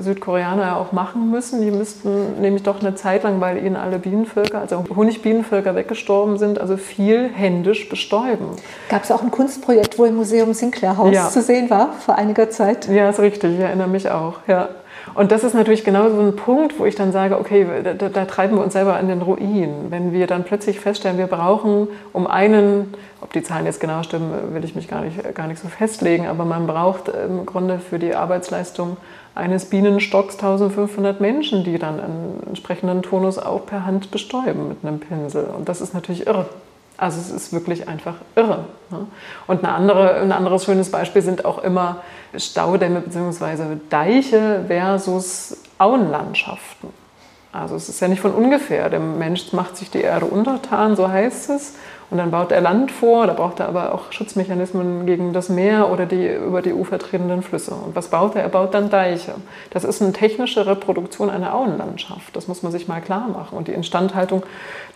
[0.00, 1.62] Südkoreaner ja auch machen müssen.
[1.62, 6.60] Die müssten nämlich doch eine Zeit lang, weil ihnen alle Bienenvölker, also Honigbienenvölker weggestorben sind,
[6.60, 8.46] also viel händisch bestäuben.
[8.88, 11.28] Gab es auch ein Kunstprojekt, wo im Museum Sinclair Haus ja.
[11.28, 12.88] zu sehen war vor einiger Zeit?
[12.88, 13.54] Ja, ist richtig.
[13.54, 14.40] Ich erinnere mich auch.
[14.48, 14.70] Ja.
[15.18, 18.24] Und das ist natürlich genau so ein Punkt, wo ich dann sage, okay, da, da,
[18.24, 19.86] treiben wir uns selber an den Ruin.
[19.90, 24.54] Wenn wir dann plötzlich feststellen, wir brauchen um einen, ob die Zahlen jetzt genau stimmen,
[24.54, 27.98] will ich mich gar nicht, gar nicht so festlegen, aber man braucht im Grunde für
[27.98, 28.96] die Arbeitsleistung
[29.34, 35.00] eines Bienenstocks 1500 Menschen, die dann einen entsprechenden Tonus auch per Hand bestäuben mit einem
[35.00, 35.46] Pinsel.
[35.46, 36.46] Und das ist natürlich irre.
[36.96, 38.66] Also es ist wirklich einfach irre.
[38.90, 39.06] Ne?
[39.48, 42.02] Und eine andere, ein anderes schönes Beispiel sind auch immer
[42.36, 43.76] Staudämme bzw.
[43.88, 46.97] Deiche versus Auenlandschaften.
[47.60, 48.88] Also es ist ja nicht von ungefähr.
[48.88, 51.74] Der Mensch macht sich die Erde untertan, so heißt es.
[52.10, 55.90] Und dann baut er Land vor, da braucht er aber auch Schutzmechanismen gegen das Meer
[55.90, 57.72] oder die über die Ufer tretenden Flüsse.
[57.72, 58.42] Und was baut er?
[58.42, 59.34] Er baut dann Deiche.
[59.70, 62.34] Das ist eine technische Reproduktion einer Auenlandschaft.
[62.34, 63.58] Das muss man sich mal klar machen.
[63.58, 64.42] Und die Instandhaltung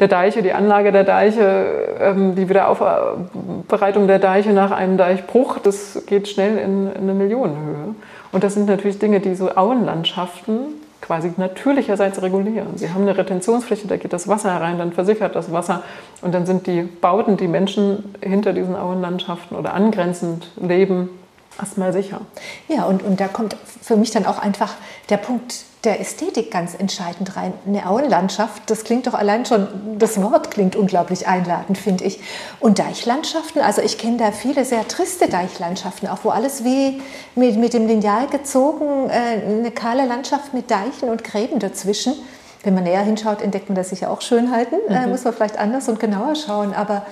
[0.00, 1.66] der Deiche, die Anlage der Deiche,
[2.00, 7.94] ähm, die Wiederaufbereitung der Deiche nach einem Deichbruch, das geht schnell in eine Millionenhöhe.
[8.32, 12.78] Und das sind natürlich Dinge, die so Auenlandschaften quasi natürlicherseits regulieren.
[12.78, 15.82] Sie haben eine Retentionsfläche, da geht das Wasser herein, dann versickert das Wasser
[16.22, 21.10] und dann sind die Bauten, die Menschen hinter diesen Auenlandschaften oder angrenzend leben,
[21.58, 22.22] erstmal sicher.
[22.68, 24.74] Ja, und, und da kommt für mich dann auch einfach
[25.10, 27.52] der Punkt der Ästhetik ganz entscheidend rein.
[27.66, 29.66] Eine Auenlandschaft, das klingt doch allein schon,
[29.98, 32.20] das Wort klingt unglaublich einladend, finde ich.
[32.60, 37.02] Und Deichlandschaften, also ich kenne da viele sehr triste Deichlandschaften, auch wo alles wie
[37.34, 42.14] mit, mit dem Lineal gezogen, äh, eine kahle Landschaft mit Deichen und Gräben dazwischen.
[42.62, 44.76] Wenn man näher hinschaut, entdeckt man das sicher auch Schönheiten.
[44.88, 45.04] Äh, mhm.
[45.04, 46.74] Äh, muss man vielleicht anders und genauer schauen.
[46.74, 47.04] Aber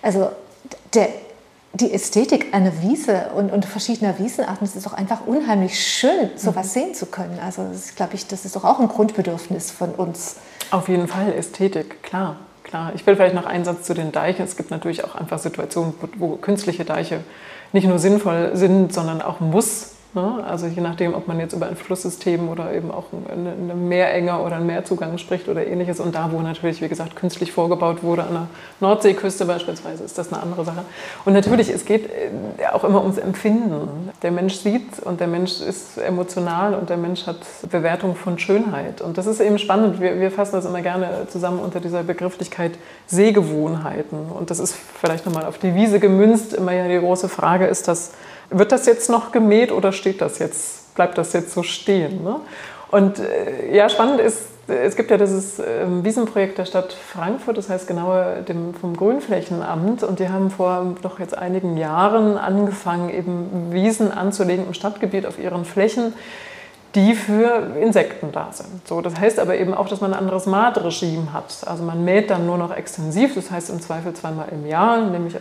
[0.00, 0.30] also
[0.94, 1.08] der,
[1.74, 6.68] die Ästhetik einer Wiese und, und verschiedener Wiesenarten, es ist doch einfach unheimlich schön, sowas
[6.68, 6.70] mhm.
[6.70, 7.38] sehen zu können.
[7.44, 10.36] Also das glaube ich, das ist doch auch ein Grundbedürfnis von uns.
[10.70, 12.36] Auf jeden Fall Ästhetik, klar.
[12.62, 12.92] Klar.
[12.94, 14.42] Ich will vielleicht noch einen Satz zu den Deichen.
[14.42, 17.20] Es gibt natürlich auch einfach Situationen, wo, wo künstliche Deiche
[17.72, 20.44] nicht nur sinnvoll sind, sondern auch muss Ne?
[20.48, 24.38] Also je nachdem, ob man jetzt über ein Flusssystem oder eben auch eine, eine Meerenge
[24.38, 25.98] oder einen Meerzugang spricht oder ähnliches.
[25.98, 28.46] Und da, wo natürlich, wie gesagt, künstlich vorgebaut wurde, an der
[28.78, 30.84] Nordseeküste beispielsweise, ist das eine andere Sache.
[31.24, 34.10] Und natürlich, es geht äh, auch immer ums Empfinden.
[34.22, 39.00] Der Mensch sieht und der Mensch ist emotional und der Mensch hat Bewertung von Schönheit.
[39.00, 40.00] Und das ist eben spannend.
[40.00, 42.72] Wir, wir fassen das immer gerne zusammen unter dieser Begrifflichkeit
[43.08, 44.30] Sehgewohnheiten.
[44.30, 46.54] Und das ist vielleicht nochmal auf die Wiese gemünzt.
[46.54, 48.12] Immer ja die große Frage, ist das
[48.50, 52.22] wird das jetzt noch gemäht oder steht das jetzt, bleibt das jetzt so stehen?
[52.22, 52.40] Ne?
[52.90, 57.68] Und äh, ja, spannend ist es gibt ja dieses ähm, Wiesenprojekt der Stadt Frankfurt, das
[57.68, 60.02] heißt genauer dem, vom Grünflächenamt.
[60.02, 65.38] Und die haben vor doch jetzt einigen Jahren angefangen, eben Wiesen anzulegen im Stadtgebiet auf
[65.38, 66.14] ihren Flächen,
[66.94, 68.86] die für Insekten da sind.
[68.86, 71.66] So, das heißt aber eben auch, dass man ein anderes Maatregime hat.
[71.66, 75.34] Also man mäht dann nur noch extensiv, das heißt im Zweifel zweimal im Jahr, nämlich
[75.34, 75.38] äh,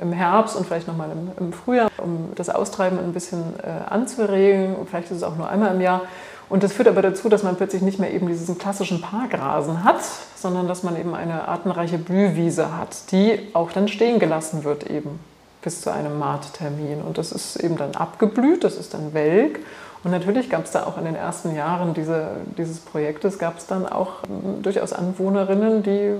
[0.00, 4.76] im, Herbst und vielleicht nochmal im, im Frühjahr, um das Austreiben ein bisschen äh, anzuregen.
[4.88, 6.02] Vielleicht ist es auch nur einmal im Jahr.
[6.48, 10.00] Und das führt aber dazu, dass man plötzlich nicht mehr eben diesen klassischen Parkrasen hat,
[10.36, 15.18] sondern dass man eben eine artenreiche Blühwiese hat, die auch dann stehen gelassen wird eben
[15.66, 17.02] bis zu einem Maattermin.
[17.02, 19.58] Und das ist eben dann abgeblüht, das ist dann welk.
[20.06, 23.66] Und natürlich gab es da auch in den ersten Jahren diese, dieses Projektes, gab es
[23.66, 26.12] dann auch ähm, durchaus Anwohnerinnen, die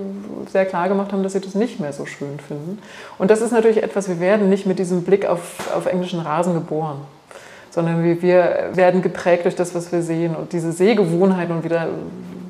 [0.50, 2.80] sehr klar gemacht haben, dass sie das nicht mehr so schön finden.
[3.16, 6.54] Und das ist natürlich etwas, wir werden nicht mit diesem Blick auf, auf englischen Rasen
[6.54, 6.98] geboren
[7.70, 10.34] sondern wir, werden geprägt durch das, was wir sehen.
[10.34, 11.88] Und diese Sehgewohnheiten, und wie der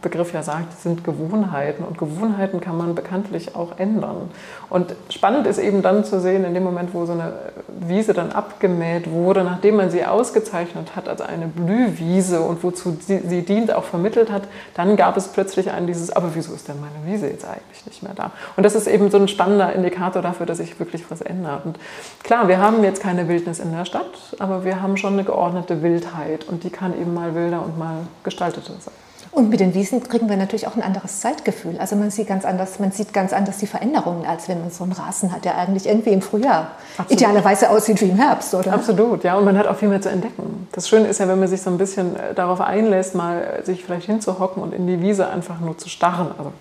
[0.07, 1.83] Begriff ja sagt, sind Gewohnheiten.
[1.83, 4.31] Und Gewohnheiten kann man bekanntlich auch ändern.
[4.71, 7.33] Und spannend ist eben dann zu sehen, in dem Moment, wo so eine
[7.81, 13.43] Wiese dann abgemäht wurde, nachdem man sie ausgezeichnet hat als eine Blühwiese und wozu sie,
[13.43, 14.43] dient, auch vermittelt hat,
[14.75, 18.05] dann gab es plötzlich ein dieses, aber wieso ist denn meine Wiese jetzt eigentlich nicht
[18.05, 18.31] mehr da?
[18.57, 21.67] Und das ist eben so ein spannender Indikator dafür, dass sich wirklich was ändert.
[21.67, 21.81] Und
[22.23, 25.83] klar, wir haben jetzt keine Wildnis in der Stadt, aber wir haben schon eine geordnete
[25.83, 28.95] Wildheit und die kann eben mal wilder und mal gestalteter sein.
[29.37, 31.77] Und mit den Wiesen kriegen wir natürlich auch ein anderes Zeitgefühl.
[31.77, 34.83] Also man sieht ganz anders, man sieht ganz anders die Veränderungen, als wenn man so
[34.83, 37.13] einen Rasen hat, der eigentlich irgendwie im Frühjahr Absolut.
[37.13, 38.73] idealerweise aussieht wie im Herbst, oder?
[38.73, 39.37] Absolut, ja.
[39.37, 40.67] Und man hat auch viel mehr zu entdecken.
[40.73, 43.63] Das Schöne ist ja, wenn man sich so ein bisschen äh, darauf einlässt, mal äh,
[43.63, 46.31] sich vielleicht hinzuhocken und in die Wiese einfach nur zu starren.
[46.39, 46.53] Also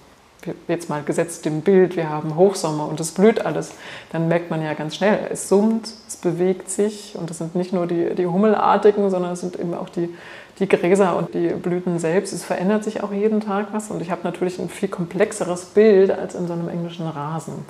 [0.68, 3.72] jetzt mal gesetzt dem Bild, wir haben Hochsommer und es blüht alles,
[4.12, 7.72] dann merkt man ja ganz schnell, es summt, es bewegt sich und es sind nicht
[7.72, 10.14] nur die, die Hummelartigen, sondern es sind eben auch die,
[10.60, 12.34] die Gräser und die Blüten selbst.
[12.34, 16.12] Es verändert sich auch jeden Tag was und ich habe natürlich ein viel komplexeres Bild
[16.12, 17.66] als in so einem englischen Rasen.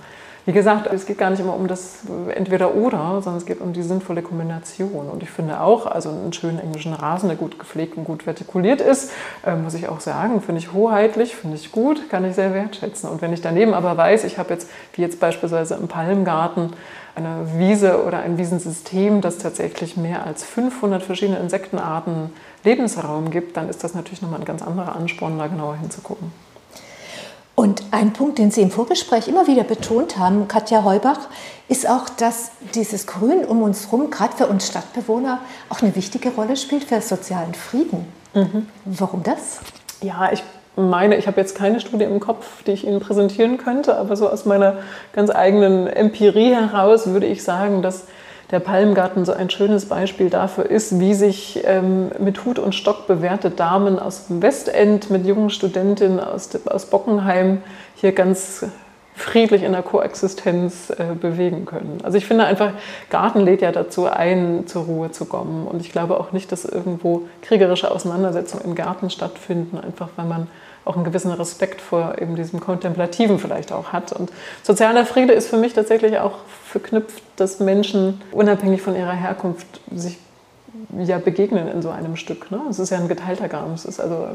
[0.47, 2.01] Wie gesagt, es geht gar nicht immer um das
[2.35, 5.09] Entweder-Oder, sondern es geht um die sinnvolle Kombination.
[5.09, 8.79] Und ich finde auch, also einen schönen englischen Rasen, der gut gepflegt und gut vertikuliert
[8.79, 9.11] ist,
[9.43, 13.09] äh, muss ich auch sagen, finde ich hoheitlich, finde ich gut, kann ich sehr wertschätzen.
[13.09, 16.73] Und wenn ich daneben aber weiß, ich habe jetzt, wie jetzt beispielsweise im Palmgarten,
[17.15, 22.31] eine Wiese oder ein Wiesensystem, das tatsächlich mehr als 500 verschiedene Insektenarten
[22.63, 26.31] Lebensraum gibt, dann ist das natürlich nochmal ein ganz anderer Ansporn, da genauer hinzugucken.
[27.55, 31.19] Und ein Punkt, den Sie im Vorgespräch immer wieder betont haben, Katja Heubach,
[31.69, 36.31] ist auch, dass dieses Grün um uns herum, gerade für uns Stadtbewohner, auch eine wichtige
[36.31, 38.05] Rolle spielt für sozialen Frieden.
[38.33, 38.67] Mhm.
[38.83, 39.59] Warum das?
[40.01, 40.43] Ja, ich
[40.75, 44.29] meine, ich habe jetzt keine Studie im Kopf, die ich Ihnen präsentieren könnte, aber so
[44.29, 44.77] aus meiner
[45.13, 48.05] ganz eigenen Empirie heraus würde ich sagen, dass
[48.51, 53.07] der Palmgarten so ein schönes Beispiel dafür ist, wie sich ähm, mit Hut und Stock
[53.07, 57.63] bewährte Damen aus dem Westend mit jungen Studentinnen aus, aus Bockenheim
[57.95, 58.65] hier ganz
[59.15, 61.99] friedlich in der Koexistenz äh, bewegen können.
[62.03, 62.73] Also ich finde einfach,
[63.09, 65.65] Garten lädt ja dazu ein, zur Ruhe zu kommen.
[65.65, 70.47] Und ich glaube auch nicht, dass irgendwo kriegerische Auseinandersetzungen im Garten stattfinden, einfach weil man
[70.85, 74.13] auch einen gewissen Respekt vor eben diesem Kontemplativen vielleicht auch hat.
[74.13, 74.31] Und
[74.63, 80.17] sozialer Friede ist für mich tatsächlich auch verknüpft, dass Menschen unabhängig von ihrer Herkunft sich
[80.97, 82.51] ja begegnen in so einem Stück.
[82.51, 82.61] Ne?
[82.69, 83.73] Es ist ja ein geteilter Garten.
[83.73, 84.27] Es ist also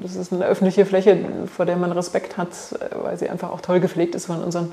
[0.00, 1.18] das ist eine öffentliche Fläche,
[1.54, 2.48] vor der man Respekt hat,
[3.02, 4.72] weil sie einfach auch toll gepflegt ist von unseren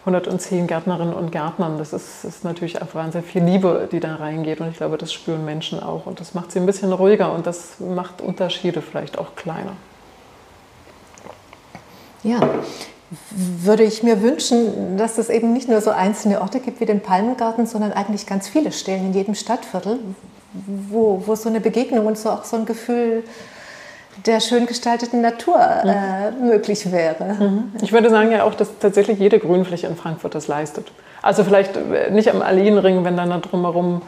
[0.00, 1.78] 110 Gärtnerinnen und Gärtnern.
[1.78, 4.60] Das ist, ist natürlich einfach sehr viel Liebe, die da reingeht.
[4.60, 6.06] Und ich glaube, das spüren Menschen auch.
[6.06, 9.72] Und das macht sie ein bisschen ruhiger und das macht Unterschiede vielleicht auch kleiner.
[12.22, 12.40] Ja,
[13.30, 17.00] würde ich mir wünschen, dass es eben nicht nur so einzelne Orte gibt wie den
[17.00, 19.98] Palmengarten, sondern eigentlich ganz viele Stellen in jedem Stadtviertel,
[20.90, 23.22] wo, wo so eine Begegnung und so auch so ein Gefühl
[24.26, 26.48] der schön gestalteten Natur äh, mhm.
[26.48, 27.34] möglich wäre.
[27.34, 27.72] Mhm.
[27.82, 30.90] Ich würde sagen ja auch, dass tatsächlich jede Grünfläche in Frankfurt das leistet.
[31.22, 34.02] Also vielleicht äh, nicht am Alleenring, wenn dann da drumherum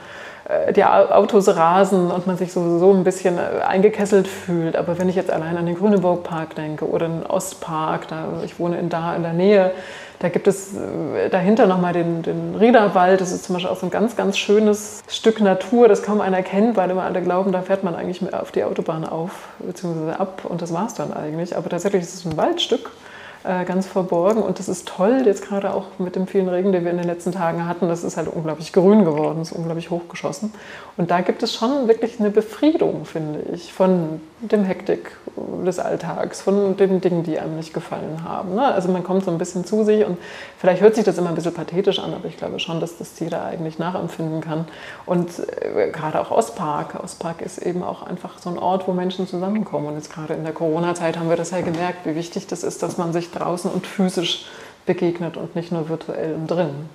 [0.73, 4.77] die Autos rasen und man sich sowieso ein bisschen äh, eingekesselt fühlt.
[4.77, 8.79] Aber wenn ich jetzt allein an den Grüneburg-Park denke oder den Ostpark, da, ich wohne
[8.79, 9.73] in, da in der Nähe,
[10.19, 13.21] da gibt es äh, dahinter nochmal den, den Riederwald.
[13.21, 16.43] Das ist zum Beispiel auch so ein ganz, ganz schönes Stück Natur, das kaum einer
[16.43, 20.13] kennt, weil immer alle glauben, da fährt man eigentlich auf die Autobahn auf bzw.
[20.19, 21.57] ab und das war es dann eigentlich.
[21.57, 23.10] Aber tatsächlich ist es ein Waldstück äh,
[23.43, 24.43] ganz verborgen.
[24.43, 27.07] Und das ist toll, jetzt gerade auch mit dem vielen Regen, den wir in den
[27.07, 27.89] letzten Tagen hatten.
[27.89, 30.53] Das ist halt unglaublich grün geworden, ist unglaublich hochgeschossen.
[30.97, 36.41] Und da gibt es schon wirklich eine Befriedung, finde ich, von dem Hektik des Alltags,
[36.41, 38.55] von den Dingen, die einem nicht gefallen haben.
[38.55, 38.65] Ne?
[38.65, 40.19] Also man kommt so ein bisschen zu sich und
[40.59, 43.19] vielleicht hört sich das immer ein bisschen pathetisch an, aber ich glaube schon, dass das
[43.21, 44.67] jeder eigentlich nachempfinden kann.
[45.07, 47.03] Und äh, gerade auch Ostpark.
[47.03, 49.89] Ostpark ist eben auch einfach so ein Ort, wo Menschen zusammenkommen.
[49.89, 52.83] Und jetzt gerade in der Corona-Zeit haben wir das ja gemerkt, wie wichtig das ist,
[52.83, 54.47] dass man sich draußen und physisch
[54.87, 56.89] begegnet und nicht nur virtuell und drin.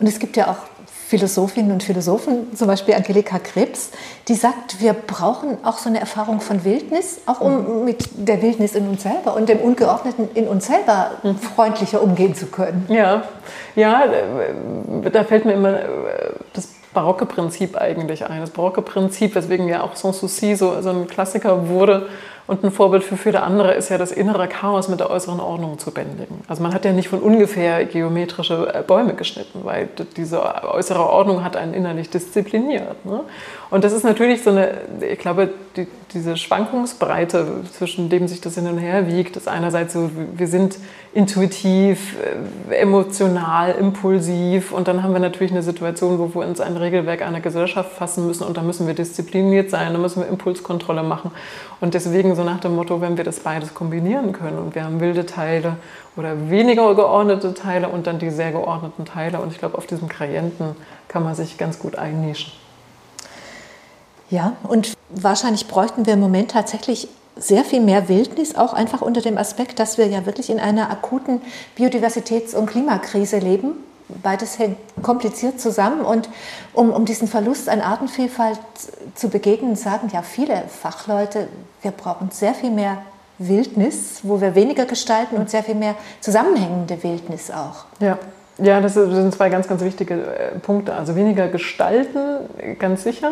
[0.00, 0.77] Und es gibt ja auch
[1.08, 3.92] Philosophinnen und Philosophen, zum Beispiel Angelika Krebs,
[4.28, 7.84] die sagt, wir brauchen auch so eine Erfahrung von Wildnis, auch um mhm.
[7.86, 11.38] mit der Wildnis in uns selber und dem Ungeordneten in uns selber mhm.
[11.38, 12.84] freundlicher umgehen zu können.
[12.90, 13.22] Ja,
[13.74, 15.86] ja, äh, da fällt mir immer äh,
[16.52, 18.42] das barocke Prinzip eigentlich ein.
[18.42, 22.08] Das barocke Prinzip, weswegen ja auch Sanssouci so, so ein Klassiker wurde,
[22.48, 25.78] und ein Vorbild für viele andere ist ja das innere Chaos mit der äußeren Ordnung
[25.78, 26.40] zu bändigen.
[26.48, 31.44] Also man hat ja nicht von ungefähr geometrische äh, Bäume geschnitten, weil diese äußere Ordnung
[31.44, 33.04] hat einen innerlich diszipliniert.
[33.04, 33.20] Ne?
[33.68, 34.70] Und das ist natürlich so eine,
[35.06, 39.92] ich glaube, die, diese Schwankungsbreite, zwischen dem sich das hin und her wiegt, ist einerseits
[39.92, 40.78] so, wir sind
[41.12, 42.16] intuitiv,
[42.70, 47.20] äh, emotional, impulsiv und dann haben wir natürlich eine Situation, wo wir uns ein Regelwerk
[47.20, 51.30] einer Gesellschaft fassen müssen und da müssen wir diszipliniert sein, da müssen wir Impulskontrolle machen.
[51.80, 55.00] Und deswegen so nach dem Motto, wenn wir das beides kombinieren können und wir haben
[55.00, 55.76] wilde Teile
[56.16, 60.08] oder weniger geordnete Teile und dann die sehr geordneten Teile und ich glaube, auf diesem
[60.08, 60.76] Gradienten
[61.08, 62.52] kann man sich ganz gut einnischen.
[64.30, 69.20] Ja, und wahrscheinlich bräuchten wir im Moment tatsächlich sehr viel mehr Wildnis, auch einfach unter
[69.20, 71.40] dem Aspekt, dass wir ja wirklich in einer akuten
[71.76, 73.72] Biodiversitäts- und Klimakrise leben.
[74.22, 76.28] Beides hängt kompliziert zusammen und
[76.72, 78.58] um, um diesen Verlust an Artenvielfalt
[79.14, 81.48] zu begegnen, sagen ja viele Fachleute,
[81.82, 82.98] wir brauchen sehr viel mehr
[83.38, 87.84] Wildnis, wo wir weniger gestalten und sehr viel mehr zusammenhängende Wildnis auch.
[88.00, 88.18] Ja.
[88.60, 90.92] Ja, das sind zwei ganz, ganz wichtige äh, Punkte.
[90.92, 92.40] Also weniger gestalten,
[92.80, 93.30] ganz sicher.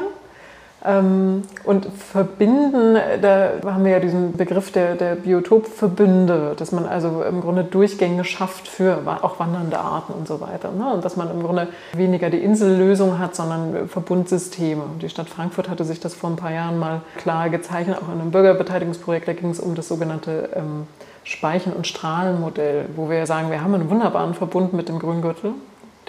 [0.86, 7.24] Ähm, und verbinden, da haben wir ja diesen Begriff der, der Biotopverbünde, dass man also
[7.24, 10.70] im Grunde Durchgänge schafft für auch wandernde Arten und so weiter.
[10.70, 10.94] Ne?
[10.94, 14.84] Und dass man im Grunde weniger die Insellösung hat, sondern Verbundsysteme.
[15.02, 18.20] Die Stadt Frankfurt hatte sich das vor ein paar Jahren mal klar gezeichnet, auch in
[18.20, 19.26] einem Bürgerbeteiligungsprojekt.
[19.26, 20.86] Da ging es um das sogenannte ähm,
[21.24, 25.54] Speichen- und Strahlenmodell, wo wir sagen, wir haben einen wunderbaren Verbund mit dem Grüngürtel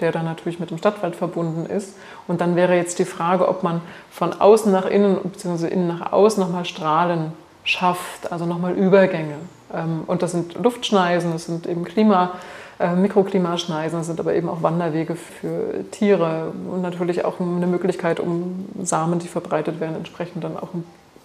[0.00, 1.94] der dann natürlich mit dem Stadtwald verbunden ist.
[2.26, 3.80] Und dann wäre jetzt die Frage, ob man
[4.10, 5.68] von außen nach innen bzw.
[5.68, 7.32] innen nach außen nochmal Strahlen
[7.64, 9.36] schafft, also nochmal Übergänge.
[9.74, 12.32] Ähm, und das sind Luftschneisen, das sind eben Klima,
[12.80, 18.20] äh, Mikroklimaschneisen, das sind aber eben auch Wanderwege für Tiere und natürlich auch eine Möglichkeit,
[18.20, 20.68] um Samen, die verbreitet werden, entsprechend dann auch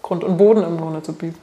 [0.02, 1.38] Grund und Boden im Grunde zu bieten.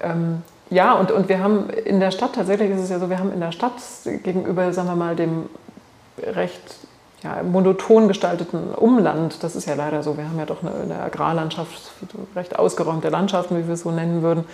[0.00, 3.18] Ähm, ja, und, und wir haben in der Stadt, tatsächlich ist es ja so, wir
[3.18, 3.74] haben in der Stadt
[4.22, 5.50] gegenüber, sagen wir mal, dem
[6.18, 6.76] recht
[7.22, 11.00] ja, monoton gestalteten Umland, das ist ja leider so, wir haben ja doch eine, eine
[11.00, 11.92] Agrarlandschaft,
[12.34, 14.44] recht ausgeräumte Landschaften, wie wir es so nennen würden,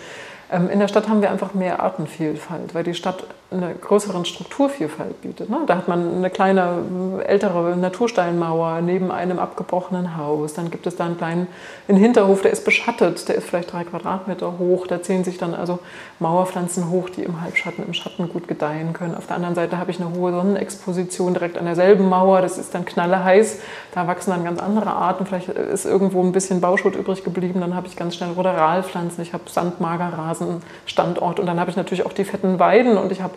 [0.51, 5.49] in der Stadt haben wir einfach mehr Artenvielfalt, weil die Stadt eine größere Strukturvielfalt bietet.
[5.49, 5.57] Ne?
[5.65, 6.83] Da hat man eine kleine,
[7.25, 10.53] ältere Natursteinmauer neben einem abgebrochenen Haus.
[10.53, 11.47] Dann gibt es da einen kleinen
[11.87, 14.85] einen Hinterhof, der ist beschattet, der ist vielleicht drei Quadratmeter hoch.
[14.85, 15.79] Da ziehen sich dann also
[16.19, 19.15] Mauerpflanzen hoch, die im Halbschatten, im Schatten gut gedeihen können.
[19.15, 22.41] Auf der anderen Seite habe ich eine hohe Sonnenexposition direkt an derselben Mauer.
[22.41, 23.61] Das ist dann knalleheiß.
[23.95, 25.25] Da wachsen dann ganz andere Arten.
[25.25, 27.61] Vielleicht ist irgendwo ein bisschen Bauschutt übrig geblieben.
[27.61, 29.23] Dann habe ich ganz schnell Ruderalpflanzen.
[29.23, 30.38] Ich habe Sandmagerrasen
[30.85, 31.39] Standort.
[31.39, 33.33] Und dann habe ich natürlich auch die fetten Weiden und ich habe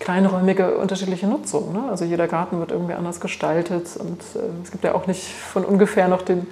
[0.00, 1.72] kleinräumige unterschiedliche Nutzung.
[1.72, 1.84] Ne?
[1.90, 5.64] Also jeder Garten wird irgendwie anders gestaltet und äh, es gibt ja auch nicht von
[5.64, 6.46] ungefähr noch den,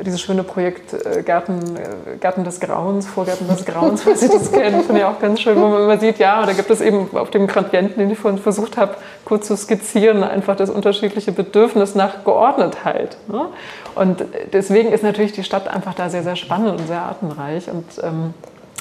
[0.00, 4.50] dieses schöne Projekt äh, Gärten, äh, Gärten des Grauens, Vorgärten des Grauens, falls Sie das
[4.52, 7.16] kennen, finde ich auch ganz schön, wo man immer sieht, ja, da gibt es eben
[7.16, 11.94] auf dem Gradienten, den ich vorhin versucht habe, kurz zu skizzieren, einfach das unterschiedliche Bedürfnis
[11.94, 13.16] nach Geordnetheit.
[13.28, 13.46] Ne?
[13.94, 17.84] Und deswegen ist natürlich die Stadt einfach da sehr, sehr spannend und sehr artenreich und
[18.02, 18.34] ähm,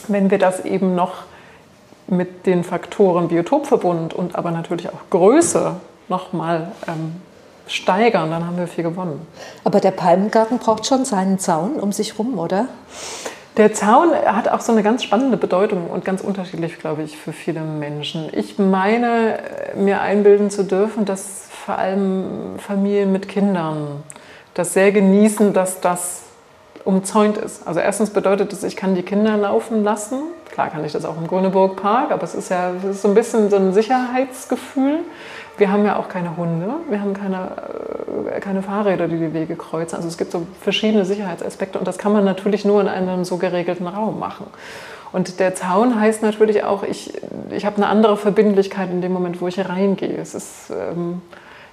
[0.07, 1.23] wenn wir das eben noch
[2.07, 5.75] mit den Faktoren Biotopverbund und aber natürlich auch Größe
[6.09, 7.15] nochmal ähm,
[7.67, 9.25] steigern, dann haben wir viel gewonnen.
[9.63, 12.67] Aber der Palmengarten braucht schon seinen Zaun um sich rum, oder?
[13.55, 17.33] Der Zaun hat auch so eine ganz spannende Bedeutung und ganz unterschiedlich, glaube ich, für
[17.33, 18.29] viele Menschen.
[18.31, 19.39] Ich meine,
[19.75, 24.03] mir einbilden zu dürfen, dass vor allem Familien mit Kindern
[24.55, 26.22] das sehr genießen, dass das
[26.85, 27.65] umzäunt ist.
[27.67, 30.19] Also erstens bedeutet es, ich kann die Kinder laufen lassen.
[30.51, 33.07] Klar kann ich das auch im Grüneburg Park, aber es ist ja es ist so
[33.07, 34.99] ein bisschen so ein Sicherheitsgefühl.
[35.57, 37.51] Wir haben ja auch keine Hunde, wir haben keine,
[38.31, 39.95] äh, keine Fahrräder, die die Wege kreuzen.
[39.95, 43.37] Also es gibt so verschiedene Sicherheitsaspekte und das kann man natürlich nur in einem so
[43.37, 44.47] geregelten Raum machen.
[45.11, 47.13] Und der Zaun heißt natürlich auch, ich,
[47.51, 50.17] ich habe eine andere Verbindlichkeit in dem Moment, wo ich reingehe.
[50.17, 51.21] Es ist, ähm,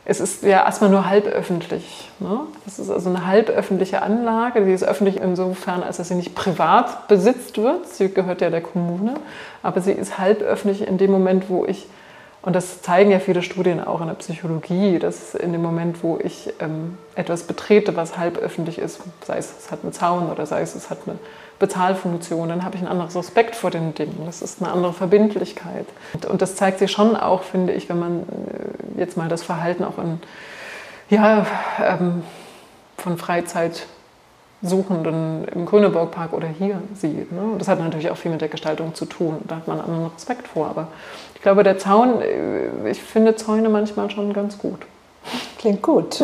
[0.04, 2.10] es ist ja erstmal nur halböffentlich.
[2.18, 2.40] Ne?
[2.64, 4.64] Das ist also eine halböffentliche Anlage.
[4.64, 7.86] Die ist öffentlich insofern, als dass sie nicht privat besitzt wird.
[7.86, 9.14] Sie gehört ja der Kommune.
[9.62, 11.86] Aber sie ist halböffentlich in dem Moment, wo ich
[12.42, 16.18] und das zeigen ja viele Studien auch in der Psychologie, dass in dem Moment, wo
[16.22, 20.46] ich ähm, etwas betrete, was halb öffentlich ist, sei es, es hat einen Zaun oder
[20.46, 21.18] sei es, es hat eine
[21.60, 24.22] Bezahlfunktion, dann habe ich ein anderes Respekt vor den Dingen.
[24.26, 25.86] Das ist eine andere Verbindlichkeit.
[26.28, 29.84] Und, das zeigt sich schon auch, finde ich, wenn man äh, jetzt mal das Verhalten
[29.84, 30.20] auch in,
[31.10, 31.46] ja,
[31.78, 32.22] ähm,
[32.96, 33.86] von Freizeit
[34.62, 37.32] Suchenden im Grüneburgpark oder hier sieht.
[37.32, 37.40] Ne?
[37.58, 39.36] Das hat natürlich auch viel mit der Gestaltung zu tun.
[39.46, 40.66] Da hat man einen anderen Respekt vor.
[40.66, 40.88] Aber
[41.34, 44.80] ich glaube, der Zaun, äh, ich finde Zäune manchmal schon ganz gut.
[45.58, 46.22] Klingt gut.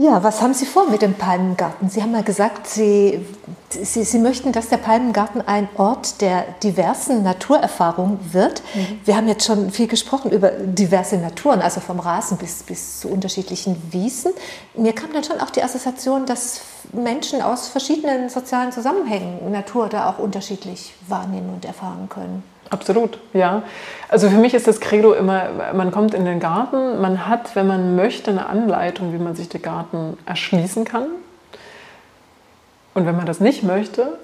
[0.00, 1.90] Ja, was haben Sie vor mit dem Palmengarten?
[1.90, 3.22] Sie haben ja gesagt, Sie,
[3.68, 8.62] Sie, Sie möchten, dass der Palmengarten ein Ort der diversen Naturerfahrung wird.
[8.72, 9.00] Mhm.
[9.04, 13.08] Wir haben jetzt schon viel gesprochen über diverse Naturen, also vom Rasen bis, bis zu
[13.08, 14.32] unterschiedlichen Wiesen.
[14.74, 16.62] Mir kam dann schon auch die Assoziation, dass
[16.94, 22.42] Menschen aus verschiedenen sozialen Zusammenhängen Natur da auch unterschiedlich wahrnehmen und erfahren können.
[22.70, 23.64] Absolut, ja.
[24.08, 27.66] Also für mich ist das Credo immer, man kommt in den Garten, man hat, wenn
[27.66, 31.06] man möchte, eine Anleitung, wie man sich den Garten erschließen kann.
[32.94, 34.18] Und wenn man das nicht möchte,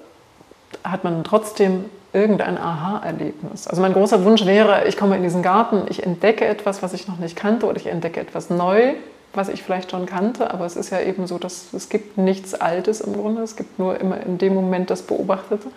[0.83, 3.67] hat man trotzdem irgendein Aha-Erlebnis.
[3.67, 7.07] Also mein großer Wunsch wäre, ich komme in diesen Garten, ich entdecke etwas, was ich
[7.07, 8.93] noch nicht kannte oder ich entdecke etwas neu,
[9.33, 12.53] was ich vielleicht schon kannte, aber es ist ja eben so, dass es gibt nichts
[12.55, 15.67] Altes im Grunde, es gibt nur immer in dem Moment das Beobachtete.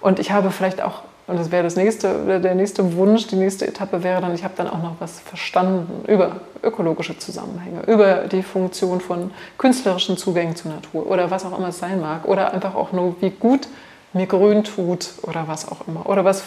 [0.00, 3.68] Und ich habe vielleicht auch und das wäre das nächste, der nächste Wunsch, die nächste
[3.68, 8.42] Etappe wäre dann, ich habe dann auch noch was verstanden über ökologische Zusammenhänge, über die
[8.42, 12.26] Funktion von künstlerischen Zugängen zur Natur oder was auch immer es sein mag.
[12.26, 13.68] Oder einfach auch nur, wie gut
[14.14, 16.08] mir grün tut oder was auch immer.
[16.08, 16.44] Oder was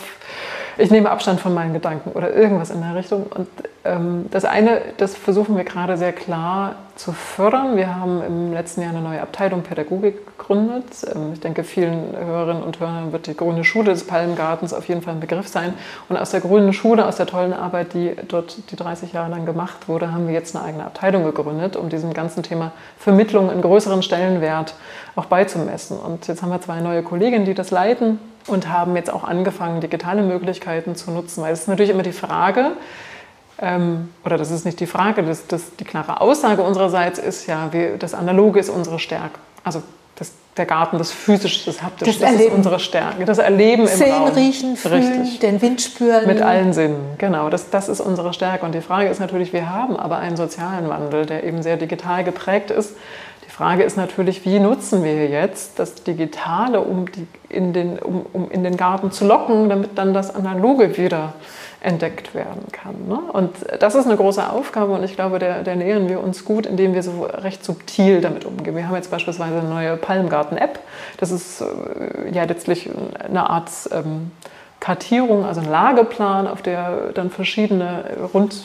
[0.77, 3.27] ich nehme Abstand von meinen Gedanken oder irgendwas in der Richtung.
[3.27, 3.47] Und
[3.83, 7.77] ähm, das eine, das versuchen wir gerade sehr klar zu fördern.
[7.77, 10.85] Wir haben im letzten Jahr eine neue Abteilung Pädagogik gegründet.
[11.13, 15.01] Ähm, ich denke, vielen Hörerinnen und Hörern wird die Grüne Schule des Palmgartens auf jeden
[15.01, 15.73] Fall ein Begriff sein.
[16.09, 19.47] Und aus der Grünen Schule, aus der tollen Arbeit, die dort die 30 Jahre lang
[19.47, 23.63] gemacht wurde, haben wir jetzt eine eigene Abteilung gegründet, um diesem ganzen Thema Vermittlung in
[23.63, 24.75] größeren Stellenwert
[25.15, 25.97] auch beizumessen.
[25.97, 29.81] Und jetzt haben wir zwei neue Kolleginnen, die das leiten und haben jetzt auch angefangen,
[29.81, 31.41] digitale Möglichkeiten zu nutzen.
[31.41, 32.73] Weil es ist natürlich immer die Frage,
[33.61, 37.97] oder das ist nicht die Frage, das, das, die klare Aussage unsererseits ist ja, wir,
[37.97, 39.37] das Analoge ist unsere Stärke.
[39.63, 39.83] Also
[40.15, 43.23] das, der Garten, das Physische, das Haptische, das, das ist unsere Stärke.
[43.23, 44.33] Das Erleben Sehen, im Raum.
[44.33, 45.39] Sehen, riechen, fühlen, Richtig.
[45.41, 46.25] den Wind spüren.
[46.25, 47.51] Mit allen Sinnen, genau.
[47.51, 48.65] Das, das ist unsere Stärke.
[48.65, 52.23] Und die Frage ist natürlich, wir haben aber einen sozialen Wandel, der eben sehr digital
[52.23, 52.95] geprägt ist.
[53.45, 58.25] Die Frage ist natürlich, wie nutzen wir jetzt das Digitale, um, die, in, den, um,
[58.33, 61.33] um in den Garten zu locken, damit dann das Analoge wieder
[61.81, 63.07] entdeckt werden kann.
[63.07, 63.19] Ne?
[63.33, 66.65] Und das ist eine große Aufgabe und ich glaube, der, der, nähern wir uns gut,
[66.67, 68.75] indem wir so recht subtil damit umgehen.
[68.75, 70.79] Wir haben jetzt beispielsweise eine neue Palmgarten-App.
[71.17, 74.31] Das ist äh, ja letztlich eine Art ähm,
[74.79, 78.03] Kartierung, also ein Lageplan, auf der dann verschiedene
[78.33, 78.63] rund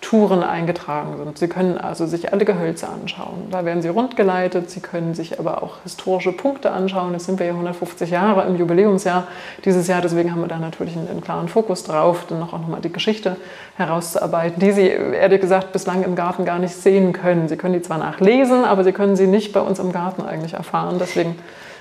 [0.00, 1.38] Touren eingetragen sind.
[1.38, 3.48] Sie können also sich alle Gehölze anschauen.
[3.50, 4.70] Da werden sie rundgeleitet.
[4.70, 7.12] Sie können sich aber auch historische Punkte anschauen.
[7.12, 9.26] Jetzt sind wir ja 150 Jahre im Jubiläumsjahr
[9.64, 10.00] dieses Jahr.
[10.00, 13.36] Deswegen haben wir da natürlich einen, einen klaren Fokus drauf, dann auch nochmal die Geschichte
[13.76, 17.48] herauszuarbeiten, die Sie ehrlich gesagt bislang im Garten gar nicht sehen können.
[17.48, 20.54] Sie können die zwar nachlesen, aber Sie können sie nicht bei uns im Garten eigentlich
[20.54, 20.98] erfahren.
[21.00, 21.36] Deswegen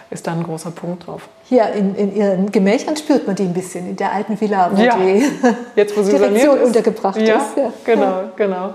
[0.09, 1.27] ist da ein großer Punkt drauf.
[1.43, 4.81] Hier in, in Ihren Gemächern spürt man die ein bisschen, in der alten Villa, wo
[4.81, 4.95] ja.
[4.97, 5.23] die
[5.75, 6.67] Jetzt, wo sie Direktion ist.
[6.67, 7.57] untergebracht ja, ist.
[7.57, 8.73] Ja, genau, genau.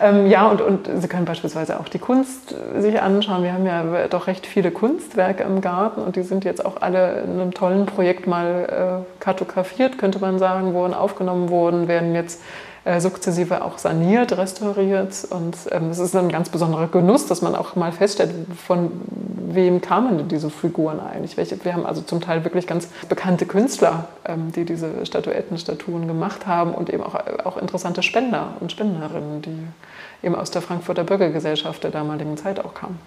[0.00, 3.42] Ähm, ja, und, und Sie können beispielsweise auch die Kunst sich anschauen.
[3.42, 7.22] Wir haben ja doch recht viele Kunstwerke im Garten und die sind jetzt auch alle
[7.22, 12.40] in einem tollen Projekt mal äh, kartografiert, könnte man sagen, wurden aufgenommen worden, werden jetzt
[12.84, 15.26] äh, sukzessive auch saniert, restauriert.
[15.30, 18.30] Und ähm, es ist ein ganz besonderer Genuss, dass man auch mal feststellt,
[18.66, 18.90] von
[19.54, 21.36] wem kamen denn diese Figuren eigentlich?
[21.36, 26.06] Welche, wir haben also zum Teil wirklich ganz bekannte Künstler, ähm, die diese Statuetten, Statuen
[26.06, 27.14] gemacht haben und eben auch,
[27.44, 32.74] auch interessante Spender und Spenderinnen, die eben aus der Frankfurter Bürgergesellschaft der damaligen Zeit auch
[32.74, 32.98] kamen.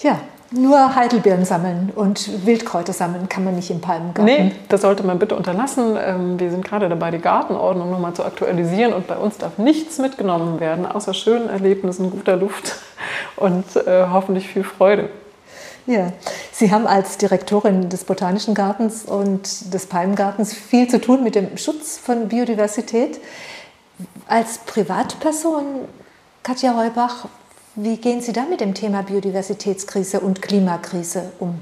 [0.00, 0.20] Ja,
[0.50, 4.24] nur Heidelbeeren sammeln und Wildkräuter sammeln kann man nicht im Palmengarten.
[4.24, 5.96] Nee, das sollte man bitte unterlassen.
[5.98, 9.98] Ähm, wir sind gerade dabei, die Gartenordnung nochmal zu aktualisieren und bei uns darf nichts
[9.98, 12.76] mitgenommen werden, außer schönen Erlebnissen, guter Luft
[13.36, 15.08] und äh, hoffentlich viel Freude.
[15.86, 16.12] Ja,
[16.50, 21.56] Sie haben als Direktorin des Botanischen Gartens und des Palmengartens viel zu tun mit dem
[21.56, 23.20] Schutz von Biodiversität.
[24.26, 25.64] Als Privatperson,
[26.42, 27.28] Katja Heubach,
[27.76, 31.60] wie gehen Sie da mit dem Thema Biodiversitätskrise und Klimakrise um?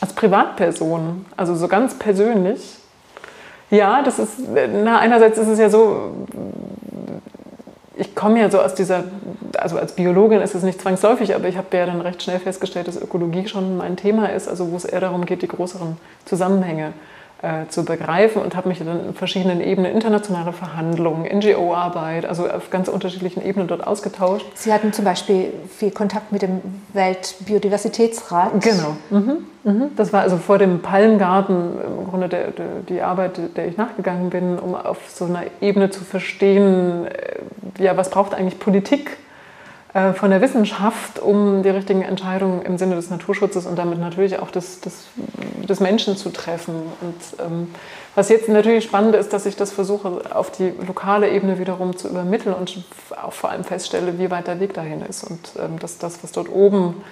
[0.00, 2.60] Als Privatperson, also so ganz persönlich.
[3.70, 6.10] Ja, das ist, na, einerseits ist es ja so,
[7.94, 9.04] ich komme ja so aus dieser,
[9.56, 12.88] also als Biologin ist es nicht zwangsläufig, aber ich habe ja dann recht schnell festgestellt,
[12.88, 16.92] dass Ökologie schon mein Thema ist, also wo es eher darum geht, die größeren Zusammenhänge
[17.42, 22.70] äh, zu begreifen und habe mich dann in verschiedenen Ebenen, internationale Verhandlungen, NGO-Arbeit, also auf
[22.70, 24.46] ganz unterschiedlichen Ebenen dort ausgetauscht.
[24.54, 26.60] Sie hatten zum Beispiel viel Kontakt mit dem
[26.92, 28.60] Weltbiodiversitätsrat.
[28.60, 28.96] Genau.
[29.10, 29.38] Mhm.
[29.64, 29.90] Mhm.
[29.96, 34.30] Das war also vor dem Palmgarten im Grunde der, der, die Arbeit, der ich nachgegangen
[34.30, 39.16] bin, um auf so einer Ebene zu verstehen, äh, ja, was braucht eigentlich Politik
[40.14, 44.50] von der Wissenschaft, um die richtigen Entscheidungen im Sinne des Naturschutzes und damit natürlich auch
[44.50, 45.04] des, des,
[45.68, 46.74] des Menschen zu treffen.
[47.02, 47.74] Und ähm,
[48.14, 52.08] was jetzt natürlich spannend ist, dass ich das versuche, auf die lokale Ebene wiederum zu
[52.08, 52.84] übermitteln und
[53.22, 56.32] auch vor allem feststelle, wie weit der Weg dahin ist und ähm, dass das, was
[56.32, 57.02] dort oben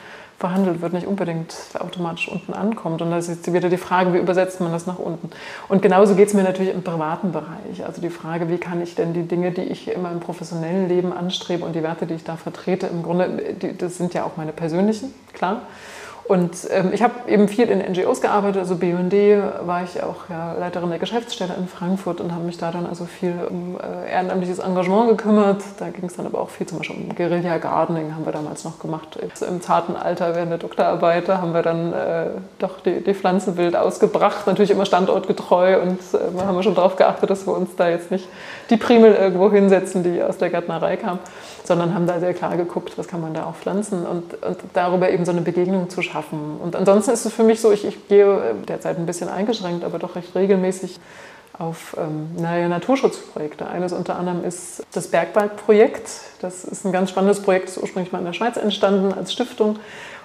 [0.40, 3.02] verhandelt wird, nicht unbedingt automatisch unten ankommt.
[3.02, 5.28] Und da ist jetzt wieder die Frage, wie übersetzt man das nach unten.
[5.68, 7.84] Und genauso geht es mir natürlich im privaten Bereich.
[7.84, 11.12] Also die Frage, wie kann ich denn die Dinge, die ich in meinem professionellen Leben
[11.12, 14.38] anstrebe und die Werte, die ich da vertrete, im Grunde, die, das sind ja auch
[14.38, 15.60] meine persönlichen, klar.
[16.30, 19.12] Und ähm, ich habe eben viel in NGOs gearbeitet, also BUND
[19.62, 23.04] war ich auch ja, Leiterin der Geschäftsstelle in Frankfurt und habe mich da dann also
[23.04, 25.60] viel um äh, ehrenamtliches Engagement gekümmert.
[25.80, 28.62] Da ging es dann aber auch viel zum Beispiel um Guerilla Gardening, haben wir damals
[28.62, 29.18] noch gemacht.
[29.20, 32.26] Jetzt Im zarten Alter während der Doktorarbeit haben wir dann äh,
[32.60, 37.28] doch die, die Pflanzenbild ausgebracht, natürlich immer standortgetreu und äh, wir haben schon darauf geachtet,
[37.28, 38.28] dass wir uns da jetzt nicht
[38.70, 41.18] die Primel irgendwo hinsetzen, die aus der Gärtnerei kam
[41.70, 45.08] sondern haben da sehr klar geguckt, was kann man da auch pflanzen und, und darüber
[45.08, 46.58] eben so eine Begegnung zu schaffen.
[46.60, 50.00] Und ansonsten ist es für mich so, ich, ich gehe derzeit ein bisschen eingeschränkt, aber
[50.00, 50.98] doch recht regelmäßig
[51.56, 53.68] auf ähm, naja, Naturschutzprojekte.
[53.68, 56.10] Eines unter anderem ist das Bergwaldprojekt.
[56.40, 59.32] Das ist ein ganz spannendes Projekt, das ist ursprünglich mal in der Schweiz entstanden als
[59.32, 59.78] Stiftung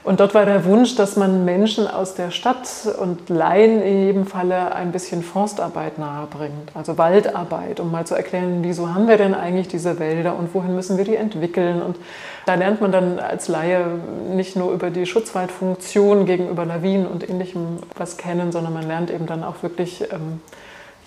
[0.06, 4.28] und dort war der Wunsch, dass man Menschen aus der Stadt und Laien in jedem
[4.28, 9.34] Falle ein bisschen Forstarbeit nahebringt, also Waldarbeit, um mal zu erklären, wieso haben wir denn
[9.34, 11.82] eigentlich diese Wälder und wohin müssen wir die entwickeln.
[11.82, 11.98] Und
[12.46, 13.84] da lernt man dann als Laie
[14.30, 19.26] nicht nur über die Schutzwaldfunktion gegenüber Lawinen und ähnlichem was kennen, sondern man lernt eben
[19.26, 20.40] dann auch wirklich ähm,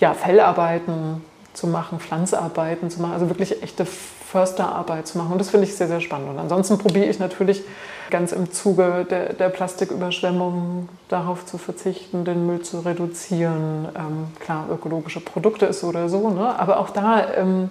[0.00, 1.22] ja, Fellarbeiten
[1.52, 5.32] zu machen, Pflanzarbeiten zu machen, also wirklich echte Försterarbeit zu machen.
[5.32, 6.30] Und das finde ich sehr, sehr spannend.
[6.30, 7.62] Und ansonsten probiere ich natürlich
[8.10, 13.88] ganz im Zuge der, der Plastiküberschwemmung darauf zu verzichten, den Müll zu reduzieren.
[13.96, 16.58] Ähm, klar, ökologische Produkte ist so oder so, ne?
[16.58, 17.70] aber auch da ähm,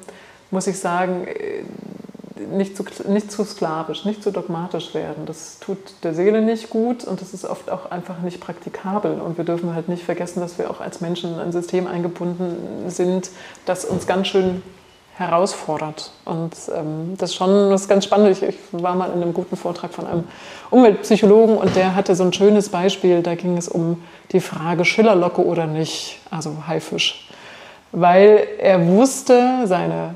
[0.51, 1.63] muss ich sagen, äh,
[2.51, 5.25] nicht zu, nicht zu sklavisch, nicht zu dogmatisch werden.
[5.25, 9.19] Das tut der Seele nicht gut und das ist oft auch einfach nicht praktikabel.
[9.19, 12.89] Und wir dürfen halt nicht vergessen, dass wir auch als Menschen in ein System eingebunden
[12.89, 13.31] sind,
[13.65, 14.61] das uns ganz schön
[15.18, 16.11] herausfordert.
[16.26, 18.30] Und ähm, das ist schon das ist ganz spannend.
[18.32, 20.24] Ich, ich, war mal in einem guten Vortrag von einem
[20.70, 23.24] Umweltpsychologen und der hatte so ein schönes Beispiel.
[23.24, 27.30] Da ging es um die Frage Schillerlocke oder nicht, also Haifisch.
[27.91, 30.15] Weil er wusste, seine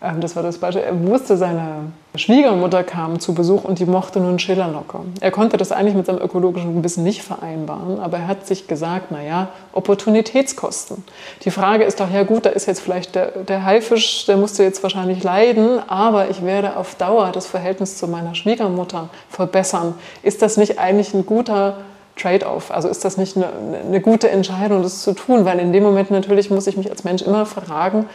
[0.00, 0.84] das war das Beispiel.
[0.84, 5.00] Er wusste, seine Schwiegermutter kam zu Besuch und die mochte nun Schillerlocke.
[5.20, 9.10] Er konnte das eigentlich mit seinem ökologischen Gebiss nicht vereinbaren, aber er hat sich gesagt,
[9.10, 11.02] naja, Opportunitätskosten.
[11.42, 14.62] Die Frage ist doch, ja gut, da ist jetzt vielleicht der, der Haifisch, der musste
[14.62, 19.94] jetzt wahrscheinlich leiden, aber ich werde auf Dauer das Verhältnis zu meiner Schwiegermutter verbessern.
[20.22, 21.78] Ist das nicht eigentlich ein guter
[22.16, 22.70] Trade-off?
[22.70, 23.48] Also ist das nicht eine,
[23.84, 25.44] eine gute Entscheidung, das zu tun?
[25.44, 28.06] Weil in dem Moment natürlich muss ich mich als Mensch immer fragen,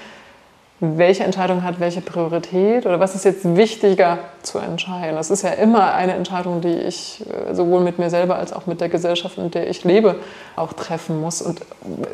[0.83, 5.15] welche Entscheidung hat welche Priorität oder was ist jetzt wichtiger zu entscheiden.
[5.15, 8.65] Das ist ja immer eine Entscheidung, die ich äh, sowohl mit mir selber als auch
[8.65, 10.15] mit der Gesellschaft, in der ich lebe,
[10.55, 11.41] auch treffen muss.
[11.41, 11.61] Und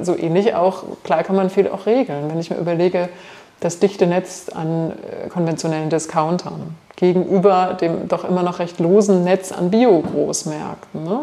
[0.01, 2.29] so ähnlich auch, klar kann man viel auch regeln.
[2.29, 3.09] Wenn ich mir überlege,
[3.59, 9.51] das dichte Netz an äh, konventionellen Discountern gegenüber dem doch immer noch recht losen Netz
[9.51, 11.03] an Bio-Großmärkten.
[11.03, 11.21] Ne?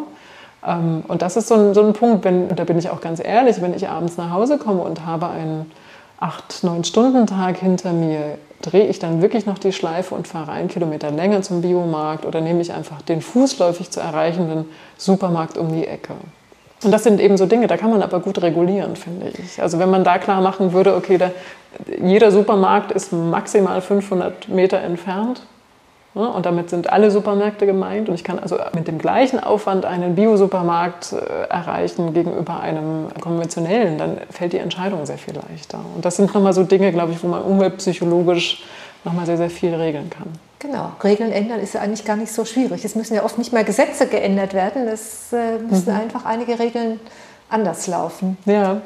[0.66, 3.22] Ähm, und das ist so ein, so ein Punkt, wenn, da bin ich auch ganz
[3.22, 5.70] ehrlich, wenn ich abends nach Hause komme und habe einen
[6.20, 10.52] acht, neun Stunden Tag hinter mir, drehe ich dann wirklich noch die Schleife und fahre
[10.52, 14.64] einen Kilometer länger zum Biomarkt oder nehme ich einfach den fußläufig zu erreichenden
[14.96, 16.14] Supermarkt um die Ecke.
[16.82, 19.60] Und das sind eben so Dinge, da kann man aber gut regulieren, finde ich.
[19.62, 21.30] Also wenn man da klar machen würde, okay, da,
[22.02, 25.42] jeder Supermarkt ist maximal 500 Meter entfernt?
[26.24, 28.08] Und damit sind alle Supermärkte gemeint.
[28.08, 33.98] Und ich kann also mit dem gleichen Aufwand einen Biosupermarkt äh, erreichen gegenüber einem konventionellen.
[33.98, 35.78] Dann fällt die Entscheidung sehr viel leichter.
[35.94, 38.62] Und das sind nochmal so Dinge, glaube ich, wo man umweltpsychologisch
[39.04, 40.32] nochmal sehr, sehr viel regeln kann.
[40.58, 42.84] Genau, Regeln ändern ist ja eigentlich gar nicht so schwierig.
[42.84, 44.88] Es müssen ja oft nicht mal Gesetze geändert werden.
[44.88, 46.00] Es äh, müssen mhm.
[46.00, 46.98] einfach einige Regeln
[47.50, 48.38] anders laufen.
[48.46, 48.80] Ja.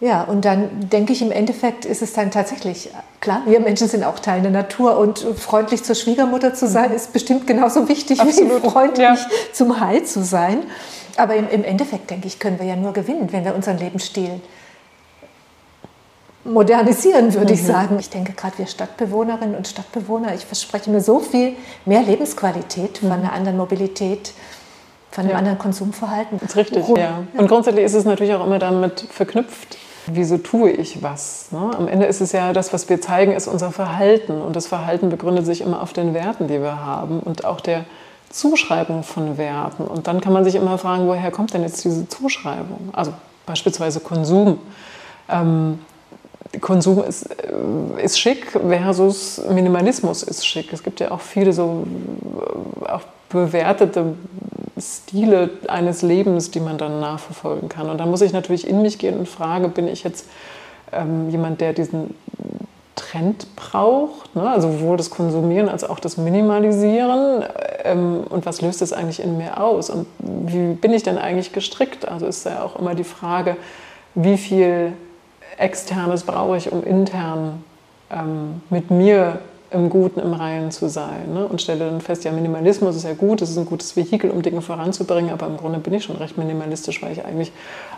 [0.00, 2.90] Ja, und dann denke ich, im Endeffekt ist es dann tatsächlich,
[3.20, 7.12] klar, wir Menschen sind auch Teil der Natur und freundlich zur Schwiegermutter zu sein, ist
[7.12, 8.62] bestimmt genauso wichtig Absolut.
[8.64, 9.26] wie freundlich ja.
[9.52, 10.62] zum Heil zu sein.
[11.16, 14.40] Aber im, im, Endeffekt, denke ich, können wir ja nur gewinnen, wenn wir unseren Lebensstil
[16.44, 17.58] modernisieren, würde mhm.
[17.58, 17.98] ich sagen.
[17.98, 23.08] Ich denke, gerade wir Stadtbewohnerinnen und Stadtbewohner, ich verspreche mir so viel mehr Lebensqualität von
[23.08, 23.14] mhm.
[23.14, 24.32] einer anderen Mobilität
[25.10, 25.38] von einem ja.
[25.38, 26.38] anderen Konsumverhalten.
[26.40, 27.24] Das ist richtig, ja.
[27.36, 29.76] Und grundsätzlich ist es natürlich auch immer damit verknüpft,
[30.12, 31.48] wieso tue ich was?
[31.50, 31.70] Ne?
[31.76, 34.40] Am Ende ist es ja das, was wir zeigen, ist unser Verhalten.
[34.40, 37.84] Und das Verhalten begründet sich immer auf den Werten, die wir haben und auch der
[38.30, 39.84] Zuschreibung von Werten.
[39.84, 42.90] Und dann kann man sich immer fragen, woher kommt denn jetzt diese Zuschreibung?
[42.92, 43.12] Also
[43.46, 44.58] beispielsweise Konsum.
[45.28, 45.80] Ähm,
[46.60, 50.72] Konsum ist, äh, ist schick versus Minimalismus ist schick.
[50.72, 51.86] Es gibt ja auch viele so
[52.84, 54.14] äh, auch bewertete
[54.80, 57.90] Stile eines Lebens, die man dann nachverfolgen kann.
[57.90, 60.26] Und da muss ich natürlich in mich gehen und frage, bin ich jetzt
[60.92, 62.14] ähm, jemand, der diesen
[62.94, 64.48] Trend braucht, ne?
[64.48, 67.44] also sowohl das Konsumieren als auch das Minimalisieren
[67.84, 71.52] ähm, und was löst das eigentlich in mir aus und wie bin ich denn eigentlich
[71.52, 72.06] gestrickt?
[72.06, 73.56] Also ist ja auch immer die Frage,
[74.14, 74.92] wie viel
[75.56, 77.64] Externes brauche ich, um intern
[78.10, 79.38] ähm, mit mir
[79.70, 81.32] im Guten, im Reinen zu sein.
[81.32, 81.46] Ne?
[81.46, 84.42] Und stelle dann fest, ja, Minimalismus ist ja gut, es ist ein gutes Vehikel, um
[84.42, 87.52] Dinge voranzubringen, aber im Grunde bin ich schon recht minimalistisch, weil ich eigentlich,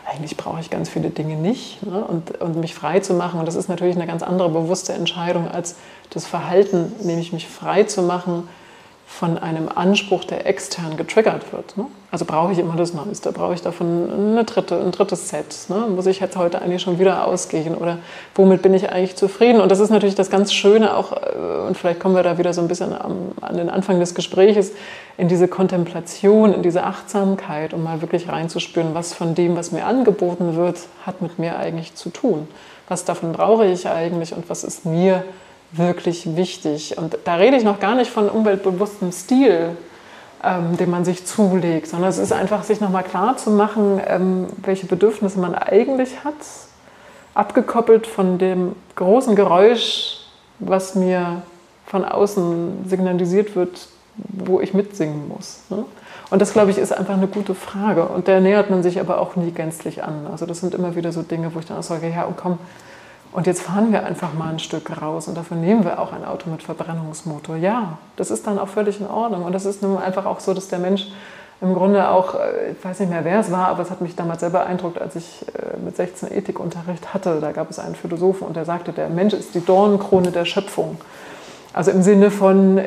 [0.04, 1.84] eigentlich brauche ich ganz viele Dinge nicht.
[1.84, 2.04] Ne?
[2.04, 5.48] Und, und mich frei zu machen, und das ist natürlich eine ganz andere bewusste Entscheidung
[5.48, 5.76] als
[6.10, 8.48] das Verhalten, nämlich mich frei zu machen
[9.12, 11.76] von einem Anspruch, der extern getriggert wird.
[11.76, 11.84] Ne?
[12.10, 15.66] Also brauche ich immer das Neueste, brauche ich davon eine dritte, ein drittes Set?
[15.68, 15.86] Ne?
[15.94, 17.98] Muss ich jetzt heute eigentlich schon wieder ausgehen oder
[18.34, 19.60] womit bin ich eigentlich zufrieden?
[19.60, 22.54] Und das ist natürlich das ganz Schöne auch, äh, und vielleicht kommen wir da wieder
[22.54, 24.72] so ein bisschen am, an den Anfang des Gesprächs,
[25.18, 29.84] in diese Kontemplation, in diese Achtsamkeit, um mal wirklich reinzuspüren, was von dem, was mir
[29.84, 32.48] angeboten wird, hat mit mir eigentlich zu tun.
[32.88, 35.41] Was davon brauche ich eigentlich und was ist mir wichtig?
[35.72, 36.98] Wirklich wichtig.
[36.98, 39.70] Und da rede ich noch gar nicht von umweltbewusstem Stil,
[40.44, 44.46] ähm, den man sich zulegt, sondern es ist einfach, sich nochmal klar zu machen, ähm,
[44.58, 46.34] welche Bedürfnisse man eigentlich hat,
[47.34, 50.18] abgekoppelt von dem großen Geräusch,
[50.58, 51.42] was mir
[51.86, 55.62] von außen signalisiert wird, wo ich mitsingen muss.
[55.70, 55.84] Ne?
[56.30, 58.06] Und das, glaube ich, ist einfach eine gute Frage.
[58.06, 60.26] Und der nähert man sich aber auch nie gänzlich an.
[60.30, 62.58] Also das sind immer wieder so Dinge, wo ich dann auch sage, ja, und komm,
[63.32, 66.24] und jetzt fahren wir einfach mal ein Stück raus und dafür nehmen wir auch ein
[66.24, 67.56] Auto mit Verbrennungsmotor.
[67.56, 69.44] Ja, das ist dann auch völlig in Ordnung.
[69.44, 71.08] Und das ist nun einfach auch so, dass der Mensch
[71.62, 74.16] im Grunde auch, äh, ich weiß nicht mehr, wer es war, aber es hat mich
[74.16, 77.38] damals sehr beeindruckt, als ich äh, mit 16 Ethikunterricht hatte.
[77.40, 81.00] Da gab es einen Philosophen und der sagte, der Mensch ist die Dornenkrone der Schöpfung.
[81.72, 82.82] Also im Sinne von,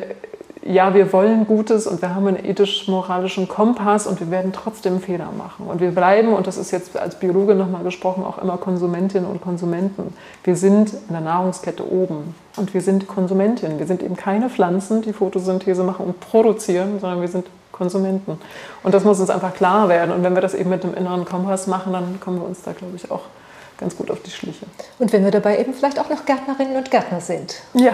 [0.68, 5.30] ja, wir wollen Gutes und wir haben einen ethisch-moralischen Kompass und wir werden trotzdem Fehler
[5.36, 5.66] machen.
[5.66, 9.40] Und wir bleiben, und das ist jetzt als Biologe nochmal gesprochen, auch immer Konsumentinnen und
[9.40, 10.14] Konsumenten.
[10.44, 13.78] Wir sind in der Nahrungskette oben und wir sind Konsumentinnen.
[13.78, 18.38] Wir sind eben keine Pflanzen, die Photosynthese machen und produzieren, sondern wir sind Konsumenten.
[18.82, 20.12] Und das muss uns einfach klar werden.
[20.12, 22.72] Und wenn wir das eben mit dem inneren Kompass machen, dann kommen wir uns da,
[22.72, 23.22] glaube ich, auch
[23.78, 24.66] ganz gut auf die Schliche.
[24.98, 27.56] Und wenn wir dabei eben vielleicht auch noch Gärtnerinnen und Gärtner sind.
[27.74, 27.92] Ja.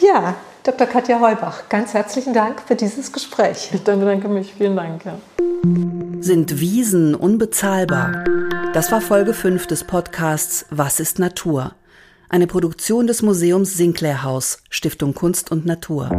[0.00, 0.86] ja, Dr.
[0.86, 3.70] Katja Heubach, ganz herzlichen Dank für dieses Gespräch.
[3.72, 4.54] Ich bedanke mich.
[4.56, 5.04] Vielen Dank.
[5.04, 5.18] Ja.
[6.20, 8.24] Sind Wiesen unbezahlbar?
[8.72, 11.74] Das war Folge 5 des Podcasts Was ist Natur?
[12.28, 16.10] Eine Produktion des Museums Sinclair Haus, Stiftung Kunst und Natur.